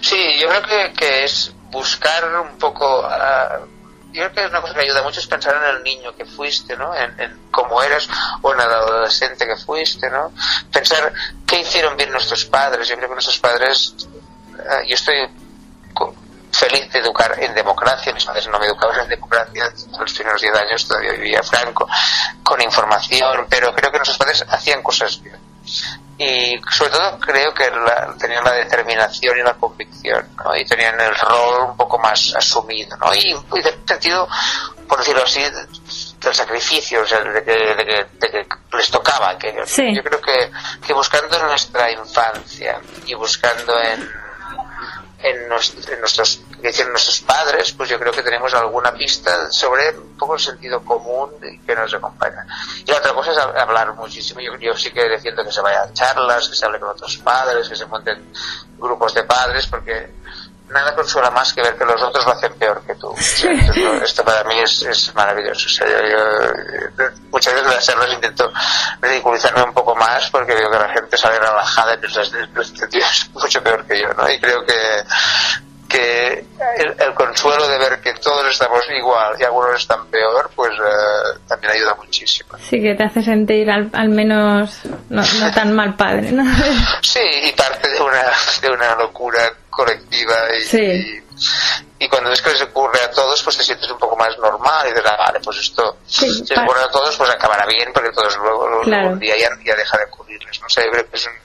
Sí, 0.00 0.16
yo 0.40 0.48
creo 0.48 0.62
que, 0.62 0.92
que 0.94 1.24
es 1.24 1.54
buscar 1.70 2.24
un 2.40 2.58
poco 2.58 3.00
uh, 3.00 3.66
yo 4.14 4.22
creo 4.22 4.32
que 4.32 4.44
es 4.44 4.50
una 4.50 4.60
cosa 4.60 4.74
que 4.74 4.80
ayuda 4.80 5.02
mucho 5.02 5.18
es 5.18 5.26
pensar 5.26 5.56
en 5.56 5.76
el 5.76 5.82
niño 5.82 6.14
que 6.14 6.24
fuiste, 6.24 6.76
¿no? 6.76 6.94
En, 6.94 7.48
cómo 7.50 7.82
eres 7.82 8.08
o 8.42 8.52
en 8.52 8.60
el 8.60 8.70
adolescente 8.70 9.44
que 9.44 9.56
fuiste, 9.56 10.08
¿no? 10.08 10.32
Pensar 10.72 11.12
qué 11.44 11.60
hicieron 11.60 11.96
bien 11.96 12.12
nuestros 12.12 12.44
padres. 12.44 12.86
Yo 12.88 12.96
creo 12.96 13.08
que 13.08 13.14
nuestros 13.14 13.38
padres, 13.40 13.94
uh, 14.52 14.86
yo 14.86 14.94
estoy 14.94 15.28
feliz 16.52 16.92
de 16.92 17.00
educar 17.00 17.36
en 17.40 17.52
democracia, 17.52 18.14
mis 18.14 18.24
padres 18.24 18.46
no 18.46 18.60
me 18.60 18.66
educaban 18.66 19.00
en 19.00 19.08
democracia, 19.08 19.72
los 19.98 20.12
primeros 20.12 20.40
10 20.40 20.54
años 20.54 20.86
todavía 20.86 21.12
vivía 21.14 21.42
Franco, 21.42 21.88
con 22.44 22.62
información, 22.62 23.46
pero 23.50 23.74
creo 23.74 23.90
que 23.90 23.98
nuestros 23.98 24.16
padres 24.16 24.44
hacían 24.48 24.80
cosas 24.80 25.20
bien 25.20 25.36
y 26.16 26.60
sobre 26.70 26.90
todo 26.90 27.18
creo 27.18 27.52
que 27.52 27.70
la, 27.70 28.14
tenían 28.18 28.44
la 28.44 28.52
determinación 28.52 29.38
y 29.38 29.42
la 29.42 29.54
convicción 29.54 30.28
¿no? 30.44 30.56
y 30.56 30.64
tenían 30.64 31.00
el 31.00 31.14
rol 31.16 31.70
un 31.70 31.76
poco 31.76 31.98
más 31.98 32.34
asumido 32.36 32.96
¿no? 32.98 33.14
y, 33.14 33.30
y 33.30 33.62
de 33.62 33.78
sentido 33.86 34.28
por 34.86 34.98
decirlo 34.98 35.24
así 35.24 35.42
del 35.42 36.34
sacrificio 36.34 37.02
o 37.02 37.06
sea, 37.06 37.20
de, 37.20 37.42
que, 37.42 37.52
de, 37.52 37.84
que, 37.84 38.06
de 38.20 38.30
que 38.30 38.46
les 38.76 38.90
tocaba 38.90 39.36
que 39.38 39.54
sí. 39.66 39.94
yo 39.94 40.02
creo 40.04 40.20
que, 40.20 40.50
que 40.86 40.92
buscando 40.92 41.36
en 41.36 41.46
nuestra 41.46 41.90
infancia 41.90 42.80
y 43.06 43.14
buscando 43.14 43.78
en 43.80 44.24
en, 45.24 45.48
nuestro, 45.48 45.92
en 45.92 46.00
nuestros 46.00 46.40
que 46.64 46.70
hicieron 46.70 46.94
nuestros 46.94 47.20
padres, 47.20 47.72
pues 47.72 47.90
yo 47.90 47.98
creo 47.98 48.10
que 48.10 48.22
tenemos 48.22 48.54
alguna 48.54 48.90
pista 48.90 49.50
sobre 49.50 49.90
un 49.90 50.16
poco 50.16 50.32
el 50.32 50.40
sentido 50.40 50.82
común 50.82 51.28
que 51.38 51.74
nos 51.74 51.92
acompaña. 51.92 52.46
Y 52.86 52.90
la 52.90 52.96
otra 52.96 53.12
cosa 53.12 53.32
es 53.32 53.38
hablar 53.38 53.92
muchísimo. 53.92 54.40
Yo, 54.40 54.56
yo 54.56 54.74
sí 54.74 54.90
que 54.90 55.02
defiendo 55.02 55.44
que 55.44 55.52
se 55.52 55.60
vaya 55.60 55.82
a 55.82 55.92
charlas, 55.92 56.48
que 56.48 56.56
se 56.56 56.64
hable 56.64 56.80
con 56.80 56.88
otros 56.88 57.18
padres, 57.18 57.68
que 57.68 57.76
se 57.76 57.84
monten 57.84 58.32
grupos 58.78 59.12
de 59.12 59.24
padres, 59.24 59.66
porque 59.66 60.10
nada 60.70 60.94
consuela 60.94 61.30
más 61.30 61.52
que 61.52 61.60
ver 61.60 61.76
que 61.76 61.84
los 61.84 62.00
otros 62.00 62.24
lo 62.24 62.32
hacen 62.32 62.54
peor 62.54 62.82
que 62.86 62.94
tú. 62.94 63.14
Entonces, 63.44 64.02
esto 64.02 64.24
para 64.24 64.42
mí 64.44 64.58
es, 64.58 64.80
es 64.84 65.14
maravilloso. 65.14 65.66
O 65.66 65.68
sea, 65.68 65.86
yo, 65.86 65.98
yo, 66.08 67.04
muchas 67.30 67.52
veces 67.52 67.68
en 67.68 67.74
las 67.74 67.86
charlas 67.86 68.10
intento 68.10 68.50
ridiculizarme 69.02 69.64
un 69.64 69.74
poco 69.74 69.94
más 69.96 70.30
porque 70.30 70.54
veo 70.54 70.70
que 70.70 70.78
la 70.78 70.88
gente 70.88 71.14
sale 71.18 71.38
relajada 71.38 71.92
y 71.92 71.98
piensa, 71.98 72.22
este 72.22 72.86
tío 72.88 73.04
es 73.04 73.30
mucho 73.34 73.62
peor 73.62 73.84
que 73.84 74.00
yo, 74.00 74.08
¿no? 74.14 74.30
Y 74.30 74.40
creo 74.40 74.64
que 74.64 75.04
que 75.94 76.44
el, 76.78 76.94
el, 76.98 77.14
consuelo 77.14 77.68
de 77.68 77.78
ver 77.78 78.00
que 78.00 78.12
todos 78.14 78.50
estamos 78.50 78.82
igual 78.90 79.34
y 79.38 79.44
algunos 79.44 79.80
están 79.80 80.06
peor, 80.06 80.50
pues 80.54 80.72
eh, 80.72 81.38
también 81.46 81.72
ayuda 81.72 81.94
muchísimo. 81.94 82.50
Sí, 82.58 82.80
que 82.80 82.94
te 82.94 83.04
hace 83.04 83.22
sentir 83.22 83.70
al, 83.70 83.90
al 83.92 84.08
menos 84.08 84.80
no, 85.08 85.22
no, 85.22 85.52
tan 85.52 85.72
mal 85.72 85.94
padre, 85.94 86.32
¿no? 86.32 86.44
sí, 87.02 87.20
y 87.44 87.52
parte 87.52 87.88
de 87.90 88.00
una, 88.00 88.24
de 88.60 88.70
una 88.70 88.94
locura 88.96 89.52
colectiva 89.70 90.34
y, 90.58 90.62
sí. 90.62 90.78
y, 90.80 92.04
y, 92.04 92.08
cuando 92.08 92.30
ves 92.30 92.42
que 92.42 92.50
les 92.50 92.62
ocurre 92.62 93.00
a 93.00 93.10
todos, 93.10 93.42
pues 93.42 93.56
te 93.56 93.62
sientes 93.62 93.90
un 93.90 93.98
poco 93.98 94.16
más 94.16 94.36
normal 94.38 94.86
y 94.86 94.90
dices, 94.90 95.04
ah, 95.06 95.16
vale, 95.26 95.38
pues 95.44 95.58
esto, 95.58 95.98
sí, 96.06 96.28
si 96.28 96.54
les 96.54 96.58
ocurre 96.58 96.82
a 96.82 96.90
todos, 96.90 97.16
pues 97.16 97.30
acabará 97.30 97.66
bien 97.66 97.92
porque 97.92 98.10
todos 98.10 98.36
luego, 98.38 98.80
claro. 98.82 99.10
un 99.10 99.18
día 99.20 99.34
ya, 99.38 99.48
ya 99.64 99.76
deja 99.76 99.98
de 99.98 100.04
ocurrirles, 100.04 100.60
¿no? 100.60 100.66
Yo 100.68 100.90
creo 100.90 101.10
que 101.10 101.16
es 101.16 101.26
un, 101.26 101.43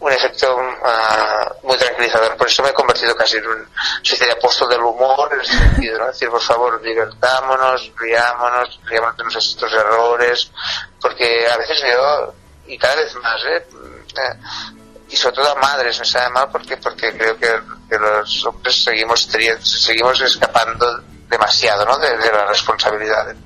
un 0.00 0.12
efecto 0.12 0.56
uh, 0.56 1.66
muy 1.66 1.76
tranquilizador. 1.76 2.36
Por 2.36 2.46
eso 2.46 2.62
me 2.62 2.70
he 2.70 2.74
convertido 2.74 3.14
casi 3.14 3.36
en 3.36 3.46
un 3.46 3.68
especie 4.02 4.26
de 4.26 4.32
apóstol 4.32 4.68
del 4.68 4.80
humor, 4.80 5.32
en 5.32 5.40
ese 5.40 5.58
sentido, 5.58 5.98
¿no? 5.98 6.06
Decir, 6.06 6.28
por 6.28 6.42
favor, 6.42 6.80
divertámonos, 6.82 7.92
riámonos, 7.96 8.80
riámonos 8.84 9.56
de 9.58 9.66
errores, 9.66 10.50
porque 11.00 11.46
a 11.48 11.56
veces 11.56 11.82
veo, 11.82 12.34
y 12.66 12.78
cada 12.78 12.96
vez 12.96 13.14
más, 13.16 13.40
¿eh? 13.46 13.66
y 15.08 15.16
sobre 15.16 15.36
todo 15.36 15.50
a 15.50 15.54
madres 15.56 15.98
me 15.98 16.06
sabe 16.06 16.30
mal 16.30 16.48
porque 16.50 16.76
porque 16.78 17.12
creo 17.16 17.38
que, 17.38 17.60
los 17.98 18.46
hombres 18.46 18.82
seguimos 18.82 19.28
seguimos 19.62 20.20
escapando 20.22 21.02
demasiado 21.28 21.84
¿no? 21.84 21.98
de, 21.98 22.16
de 22.16 22.32
las 22.32 22.48
responsabilidades 22.48 23.36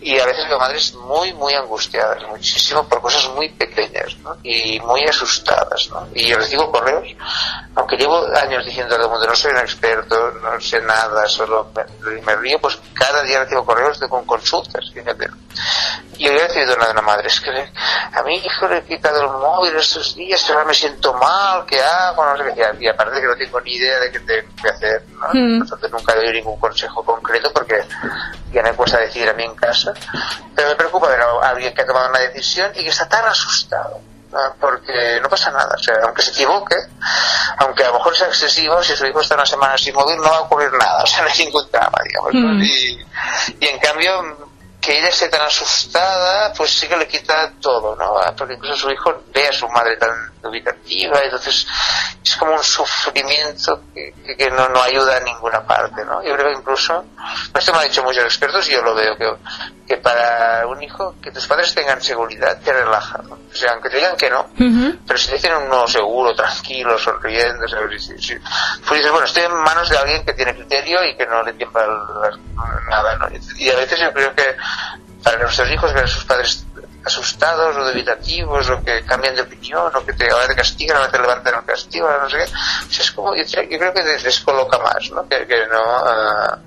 y 0.00 0.18
a 0.18 0.26
veces 0.26 0.48
veo 0.48 0.58
madres 0.58 0.94
muy 0.94 1.32
muy 1.34 1.54
angustiadas 1.54 2.22
muchísimo 2.28 2.86
por 2.88 3.00
cosas 3.00 3.28
muy 3.34 3.48
pequeñas 3.50 4.16
¿no? 4.18 4.36
y 4.42 4.80
muy 4.80 5.04
asustadas 5.04 5.88
¿no? 5.90 6.08
y 6.14 6.26
yo 6.26 6.36
recibo 6.36 6.70
correos 6.70 7.08
aunque 7.74 7.96
llevo 7.96 8.24
años 8.36 8.64
diciendo 8.64 8.94
a 8.94 8.98
todo 8.98 9.06
el 9.06 9.12
mundo 9.12 9.28
no 9.28 9.36
soy 9.36 9.52
un 9.52 9.58
experto 9.58 10.30
no 10.42 10.60
sé 10.60 10.80
nada 10.80 11.28
solo 11.28 11.70
me, 11.74 12.20
me 12.22 12.36
río 12.36 12.58
pues 12.58 12.78
cada 12.94 13.22
día 13.22 13.44
recibo 13.44 13.64
correos 13.64 13.98
de 14.00 14.08
con 14.08 14.24
consultas 14.24 14.90
fíjate 14.92 15.28
y 16.18 16.28
hoy 16.28 16.36
he 16.36 16.46
recibido 16.46 16.76
una 16.76 16.86
de 16.86 16.92
una 16.92 17.02
madre, 17.02 17.26
es 17.26 17.40
que 17.40 17.50
a 17.50 18.22
mi 18.22 18.36
hijo 18.36 18.68
le 18.68 18.78
he 18.78 18.84
quitado 18.84 19.22
el 19.22 19.28
móvil 19.28 19.74
estos 19.74 20.14
días, 20.14 20.48
ahora 20.50 20.64
me 20.66 20.74
siento 20.74 21.12
mal, 21.14 21.64
¿qué 21.66 21.80
hago? 21.80 22.24
No 22.24 22.36
sé 22.36 22.44
qué. 22.54 22.84
Y 22.84 22.86
aparte 22.86 23.20
que 23.20 23.26
no 23.26 23.36
tengo 23.36 23.60
ni 23.62 23.72
idea 23.72 23.98
de 23.98 24.12
qué 24.12 24.20
tengo 24.20 24.48
que 24.62 24.68
hacer, 24.68 25.04
¿no? 25.18 25.28
Mm. 25.32 25.62
Entonces 25.62 25.90
nunca 25.90 26.14
doy 26.14 26.32
ningún 26.32 26.60
consejo 26.60 27.02
concreto 27.02 27.50
porque 27.52 27.80
ya 28.52 28.62
me 28.62 28.72
cuesta 28.72 28.98
decidir 28.98 29.28
a 29.28 29.34
mí 29.34 29.44
en 29.44 29.54
casa. 29.54 29.92
Pero 30.54 30.68
me 30.68 30.74
preocupa 30.76 31.08
ver 31.08 31.20
a 31.20 31.48
alguien 31.48 31.74
que 31.74 31.82
ha 31.82 31.86
tomado 31.86 32.08
una 32.10 32.20
decisión 32.20 32.70
y 32.74 32.84
que 32.84 32.90
está 32.90 33.08
tan 33.08 33.24
asustado. 33.26 34.00
¿no? 34.30 34.38
Porque 34.58 35.20
no 35.22 35.28
pasa 35.28 35.50
nada, 35.50 35.74
o 35.74 35.82
sea, 35.82 35.94
aunque 36.04 36.22
se 36.22 36.30
equivoque, 36.30 36.76
aunque 37.58 37.84
a 37.84 37.88
lo 37.88 37.94
mejor 37.98 38.16
sea 38.16 38.28
excesivo, 38.28 38.82
si 38.82 38.96
su 38.96 39.06
hijo 39.06 39.20
está 39.20 39.34
una 39.34 39.44
semana 39.44 39.76
sin 39.76 39.94
móvil 39.94 40.16
no 40.16 40.30
va 40.30 40.38
a 40.38 40.40
ocurrir 40.40 40.72
nada, 40.72 41.02
o 41.02 41.06
sea, 41.06 41.22
no 41.22 41.28
hay 41.28 41.38
ningún 41.38 41.70
drama, 41.70 41.98
digamos. 42.04 42.34
¿no? 42.34 42.54
Mm. 42.54 42.62
Y, 42.62 43.06
y 43.60 43.66
en 43.68 43.78
cambio, 43.78 44.41
que 44.82 44.98
ella 44.98 45.08
esté 45.08 45.28
tan 45.28 45.42
asustada, 45.42 46.52
pues 46.54 46.70
sí 46.72 46.88
que 46.88 46.96
le 46.96 47.06
quita 47.06 47.52
todo, 47.60 47.94
¿no? 47.96 48.18
Ah, 48.18 48.34
Porque 48.36 48.54
incluso 48.54 48.76
su 48.76 48.90
hijo 48.90 49.22
ve 49.32 49.46
a 49.48 49.52
su 49.52 49.68
madre 49.68 49.96
tan 49.96 50.10
dubitativa, 50.42 51.20
entonces 51.22 51.64
es 52.24 52.36
como 52.36 52.52
un 52.54 52.62
sufrimiento 52.64 53.80
que, 53.94 54.12
que- 54.36 54.50
no, 54.50 54.68
no 54.68 54.82
ayuda 54.82 55.16
a 55.16 55.20
ninguna 55.20 55.64
parte, 55.64 56.04
¿no? 56.04 56.22
Yo 56.24 56.34
creo 56.34 56.48
que 56.52 56.58
incluso, 56.58 57.04
esto 57.54 57.72
me 57.72 57.78
lo 57.78 57.82
han 57.84 57.88
dicho 57.90 58.02
muchos 58.02 58.24
expertos 58.24 58.68
y 58.68 58.72
yo 58.72 58.82
lo 58.82 58.94
veo, 58.94 59.16
que, 59.16 59.32
que 59.86 59.96
para 59.98 60.66
un 60.66 60.82
hijo, 60.82 61.14
que 61.22 61.30
tus 61.30 61.46
padres 61.46 61.72
tengan 61.74 62.02
seguridad, 62.02 62.58
te 62.60 62.72
relaja, 62.72 63.18
¿no? 63.28 63.34
O 63.34 63.54
sea, 63.54 63.72
aunque 63.72 63.88
te 63.90 63.96
digan 63.98 64.16
que 64.16 64.30
no, 64.30 64.48
pero 65.06 65.18
si 65.18 65.28
te 65.28 65.34
dicen 65.34 65.54
un 65.54 65.68
no 65.68 65.86
seguro, 65.86 66.34
tranquilo, 66.34 66.98
sonriendo, 66.98 67.68
¿sabes? 67.68 68.02
Pues 68.08 68.98
dices, 68.98 69.10
bueno, 69.12 69.26
estoy 69.26 69.44
en 69.44 69.54
manos 69.54 69.88
de 69.88 69.98
alguien 69.98 70.24
que 70.24 70.32
tiene 70.32 70.54
criterio 70.56 71.04
y 71.04 71.16
que 71.16 71.26
no 71.26 71.42
le 71.44 71.52
tiembla 71.52 71.86
nada, 72.88 73.16
¿no? 73.18 73.28
Y 73.56 73.70
a 73.70 73.76
veces 73.76 74.00
yo 74.00 74.12
creo 74.12 74.34
que 74.34 74.56
para 75.22 75.38
nuestros 75.38 75.70
hijos 75.70 75.92
ver 75.92 76.04
a 76.04 76.08
sus 76.08 76.24
padres 76.24 76.64
asustados 77.04 77.76
o 77.76 77.84
dubitativos 77.90 78.68
o 78.70 78.82
que 78.84 79.04
cambian 79.04 79.34
de 79.34 79.42
opinión 79.42 79.90
o 79.94 80.04
que 80.06 80.12
te, 80.12 80.30
ahora 80.30 80.46
te 80.46 80.54
castigan, 80.54 80.96
ahora 80.96 81.10
te 81.10 81.18
levantan 81.18 81.54
el 81.56 81.64
castigo, 81.64 82.08
no 82.08 82.30
sé 82.30 82.38
qué, 82.38 82.44
pues 82.86 83.00
es 83.00 83.10
como, 83.10 83.34
yo, 83.34 83.42
yo 83.44 83.78
creo 83.78 83.92
que 83.92 84.02
des- 84.04 84.22
descoloca 84.22 84.78
más, 84.78 85.10
¿no? 85.10 85.28
Que, 85.28 85.44
no 85.70 85.82
ah, 85.84 86.58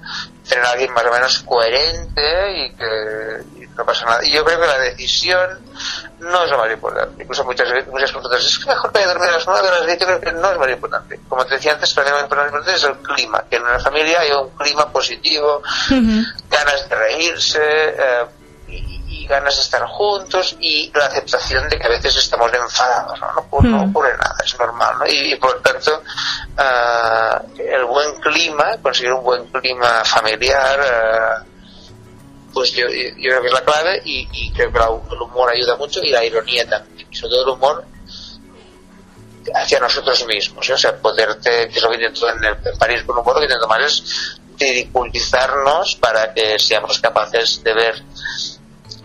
tener 0.47 0.65
a 0.65 0.71
alguien 0.71 0.91
más 0.93 1.05
o 1.05 1.11
menos 1.11 1.39
coherente 1.39 2.57
y 2.57 2.71
que 2.75 3.43
no 3.75 3.85
pasa 3.85 4.05
nada. 4.05 4.19
Y 4.25 4.31
yo 4.33 4.43
creo 4.45 4.59
que 4.59 4.67
la 4.67 4.79
decisión 4.79 5.59
no 6.19 6.43
es 6.43 6.49
lo 6.51 6.57
más 6.57 6.71
importante. 6.71 7.21
Incluso 7.23 7.43
muchas 7.43 7.67
muchas 7.87 8.11
consultas, 8.11 8.43
es 8.45 8.59
que 8.59 8.65
mejor 8.69 8.91
que 8.91 9.05
dormir 9.05 9.29
a 9.29 9.31
las 9.33 9.45
9 9.47 9.67
a 9.67 9.71
las 9.71 9.85
10, 9.85 9.99
yo 9.99 10.05
creo 10.07 10.21
que 10.21 10.31
no 10.31 10.51
es 10.51 10.57
más 10.57 10.69
importante. 10.69 11.19
Como 11.27 11.45
te 11.45 11.55
decía 11.55 11.73
antes, 11.73 11.93
para 11.93 12.09
mí 12.11 12.17
lo 12.17 12.23
importante 12.23 12.73
es 12.73 12.83
el 12.83 12.97
clima, 12.99 13.43
que 13.49 13.57
en 13.57 13.63
una 13.63 13.79
familia 13.79 14.21
haya 14.21 14.39
un 14.39 14.49
clima 14.51 14.89
positivo, 14.91 15.61
ganas 16.49 16.89
de 16.89 16.95
reírse, 16.95 17.59
eh, 17.61 18.25
y, 18.67 19.03
y 19.23 19.27
ganas 19.27 19.55
de 19.55 19.61
estar 19.61 19.83
juntos 19.85 20.55
y 20.59 20.91
la 20.95 21.05
aceptación 21.05 21.69
de 21.69 21.77
que 21.77 21.85
a 21.85 21.89
veces 21.89 22.15
estamos 22.17 22.51
enfadados, 22.53 23.19
¿no? 23.19 23.31
No, 23.33 23.41
ocurre- 23.49 23.69
no 23.69 23.77
Mm. 23.85 23.89
ocurre 23.91 24.17
nada, 24.17 24.35
es 24.43 24.57
normal, 24.57 24.95
¿no? 24.99 25.05
Y, 25.07 25.33
y 25.33 25.35
por 25.35 25.61
tanto, 25.61 26.01
ah, 26.57 27.41
el 27.57 27.85
buen 27.85 28.15
clima, 28.21 28.77
conseguir 28.81 29.13
un 29.13 29.23
buen 29.23 29.45
clima 29.47 30.03
familiar, 30.05 30.79
ah, 30.81 31.43
pues 32.55 32.71
yo, 32.71 32.87
yo 32.89 33.13
creo 33.29 33.41
que 33.41 33.47
es 33.49 33.53
la 33.53 33.61
clave 33.63 34.01
y, 34.05 34.27
y 34.31 34.51
creo 34.51 34.71
que 34.73 34.79
la- 34.79 34.89
el 35.11 35.21
humor 35.21 35.51
ayuda 35.51 35.75
mucho 35.77 36.01
y 36.01 36.09
la 36.09 36.25
ironía 36.25 36.67
también, 36.67 37.07
y 37.11 37.15
sobre 37.15 37.29
todo 37.33 37.43
el 37.43 37.49
humor 37.59 37.85
hacia 39.53 39.79
nosotros 39.79 40.25
mismos, 40.25 40.67
¿eh? 40.69 40.73
o 40.73 40.77
sea, 40.77 40.97
poderte, 40.97 41.67
que 41.69 41.77
es 41.77 41.83
lo 41.83 41.89
que 41.89 41.95
intento 41.97 42.27
en, 42.29 42.43
el, 42.43 42.53
en 42.65 42.77
París 42.79 43.03
con 43.03 43.17
humor, 43.19 43.35
lo 43.35 43.39
que 43.41 43.45
intento 43.45 43.67
más 43.67 43.83
es 43.83 44.39
ridiculizarnos 44.59 45.95
para 45.97 46.33
que 46.33 46.57
seamos 46.57 46.97
capaces 46.99 47.61
de 47.63 47.73
ver 47.73 47.95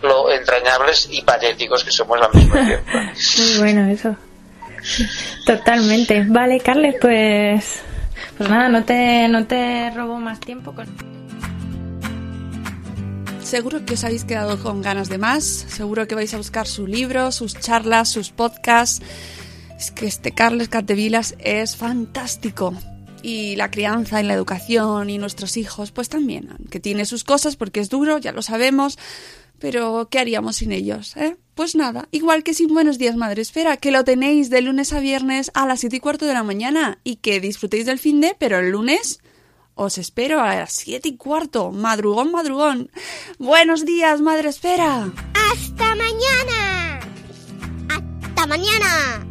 lo 0.01 0.31
entrañables 0.31 1.09
y 1.11 1.21
patéticos 1.21 1.83
que 1.83 1.91
somos 1.91 2.19
al 2.19 2.33
mismo 2.33 2.55
tiempo. 2.65 2.89
Muy 2.93 3.57
bueno 3.59 3.87
eso. 3.91 4.15
Totalmente. 5.45 6.25
Vale, 6.27 6.59
Carles, 6.59 6.95
pues 6.99 7.81
pues 8.37 8.49
nada, 8.49 8.67
no 8.69 8.83
te 8.83 9.27
no 9.27 9.45
te 9.45 9.91
robo 9.91 10.17
más 10.17 10.39
tiempo 10.39 10.73
con 10.73 10.87
Seguro 13.51 13.83
que 13.85 13.95
os 13.95 14.03
habéis 14.05 14.23
quedado 14.23 14.63
con 14.63 14.81
ganas 14.81 15.09
de 15.09 15.17
más, 15.17 15.43
seguro 15.43 16.07
que 16.07 16.15
vais 16.15 16.33
a 16.33 16.37
buscar 16.37 16.67
su 16.67 16.87
libro, 16.87 17.33
sus 17.33 17.53
charlas, 17.59 18.07
sus 18.07 18.29
podcasts. 18.29 19.05
Es 19.77 19.91
que 19.91 20.05
este 20.05 20.31
Carles 20.31 20.69
Cartevilas 20.69 21.35
es 21.37 21.75
fantástico. 21.75 22.73
Y 23.23 23.57
la 23.57 23.69
crianza 23.69 24.21
y 24.21 24.25
la 24.25 24.35
educación 24.35 25.09
y 25.09 25.17
nuestros 25.17 25.57
hijos, 25.57 25.91
pues 25.91 26.07
también, 26.07 26.47
que 26.69 26.79
tiene 26.79 27.03
sus 27.03 27.25
cosas 27.25 27.57
porque 27.57 27.81
es 27.81 27.89
duro, 27.89 28.19
ya 28.19 28.31
lo 28.31 28.41
sabemos, 28.41 28.97
pero 29.59 30.07
¿qué 30.09 30.19
haríamos 30.19 30.55
sin 30.55 30.71
ellos? 30.71 31.17
Eh? 31.17 31.35
Pues 31.53 31.75
nada, 31.75 32.07
igual 32.11 32.43
que 32.43 32.53
sin 32.53 32.73
Buenos 32.73 32.99
Días 32.99 33.17
Madre 33.17 33.41
Esfera, 33.41 33.75
que 33.75 33.91
lo 33.91 34.05
tenéis 34.05 34.49
de 34.49 34.61
lunes 34.61 34.93
a 34.93 35.01
viernes 35.01 35.51
a 35.55 35.65
las 35.65 35.81
7 35.81 35.97
y 35.97 35.99
cuarto 35.99 36.25
de 36.25 36.35
la 36.35 36.43
mañana 36.43 36.99
y 37.03 37.17
que 37.17 37.41
disfrutéis 37.41 37.85
del 37.85 37.99
fin 37.99 38.21
de, 38.21 38.33
pero 38.39 38.59
el 38.59 38.69
lunes 38.69 39.19
os 39.81 39.97
espero 39.97 40.41
a 40.41 40.55
las 40.55 40.73
7 40.73 41.09
y 41.09 41.17
cuarto, 41.17 41.71
madrugón, 41.71 42.31
madrugón. 42.31 42.91
Buenos 43.39 43.83
días, 43.83 44.21
Madre 44.21 44.49
Esfera. 44.49 45.09
¡Hasta 45.33 45.95
mañana! 45.95 46.99
¡Hasta 47.89 48.45
mañana! 48.47 49.30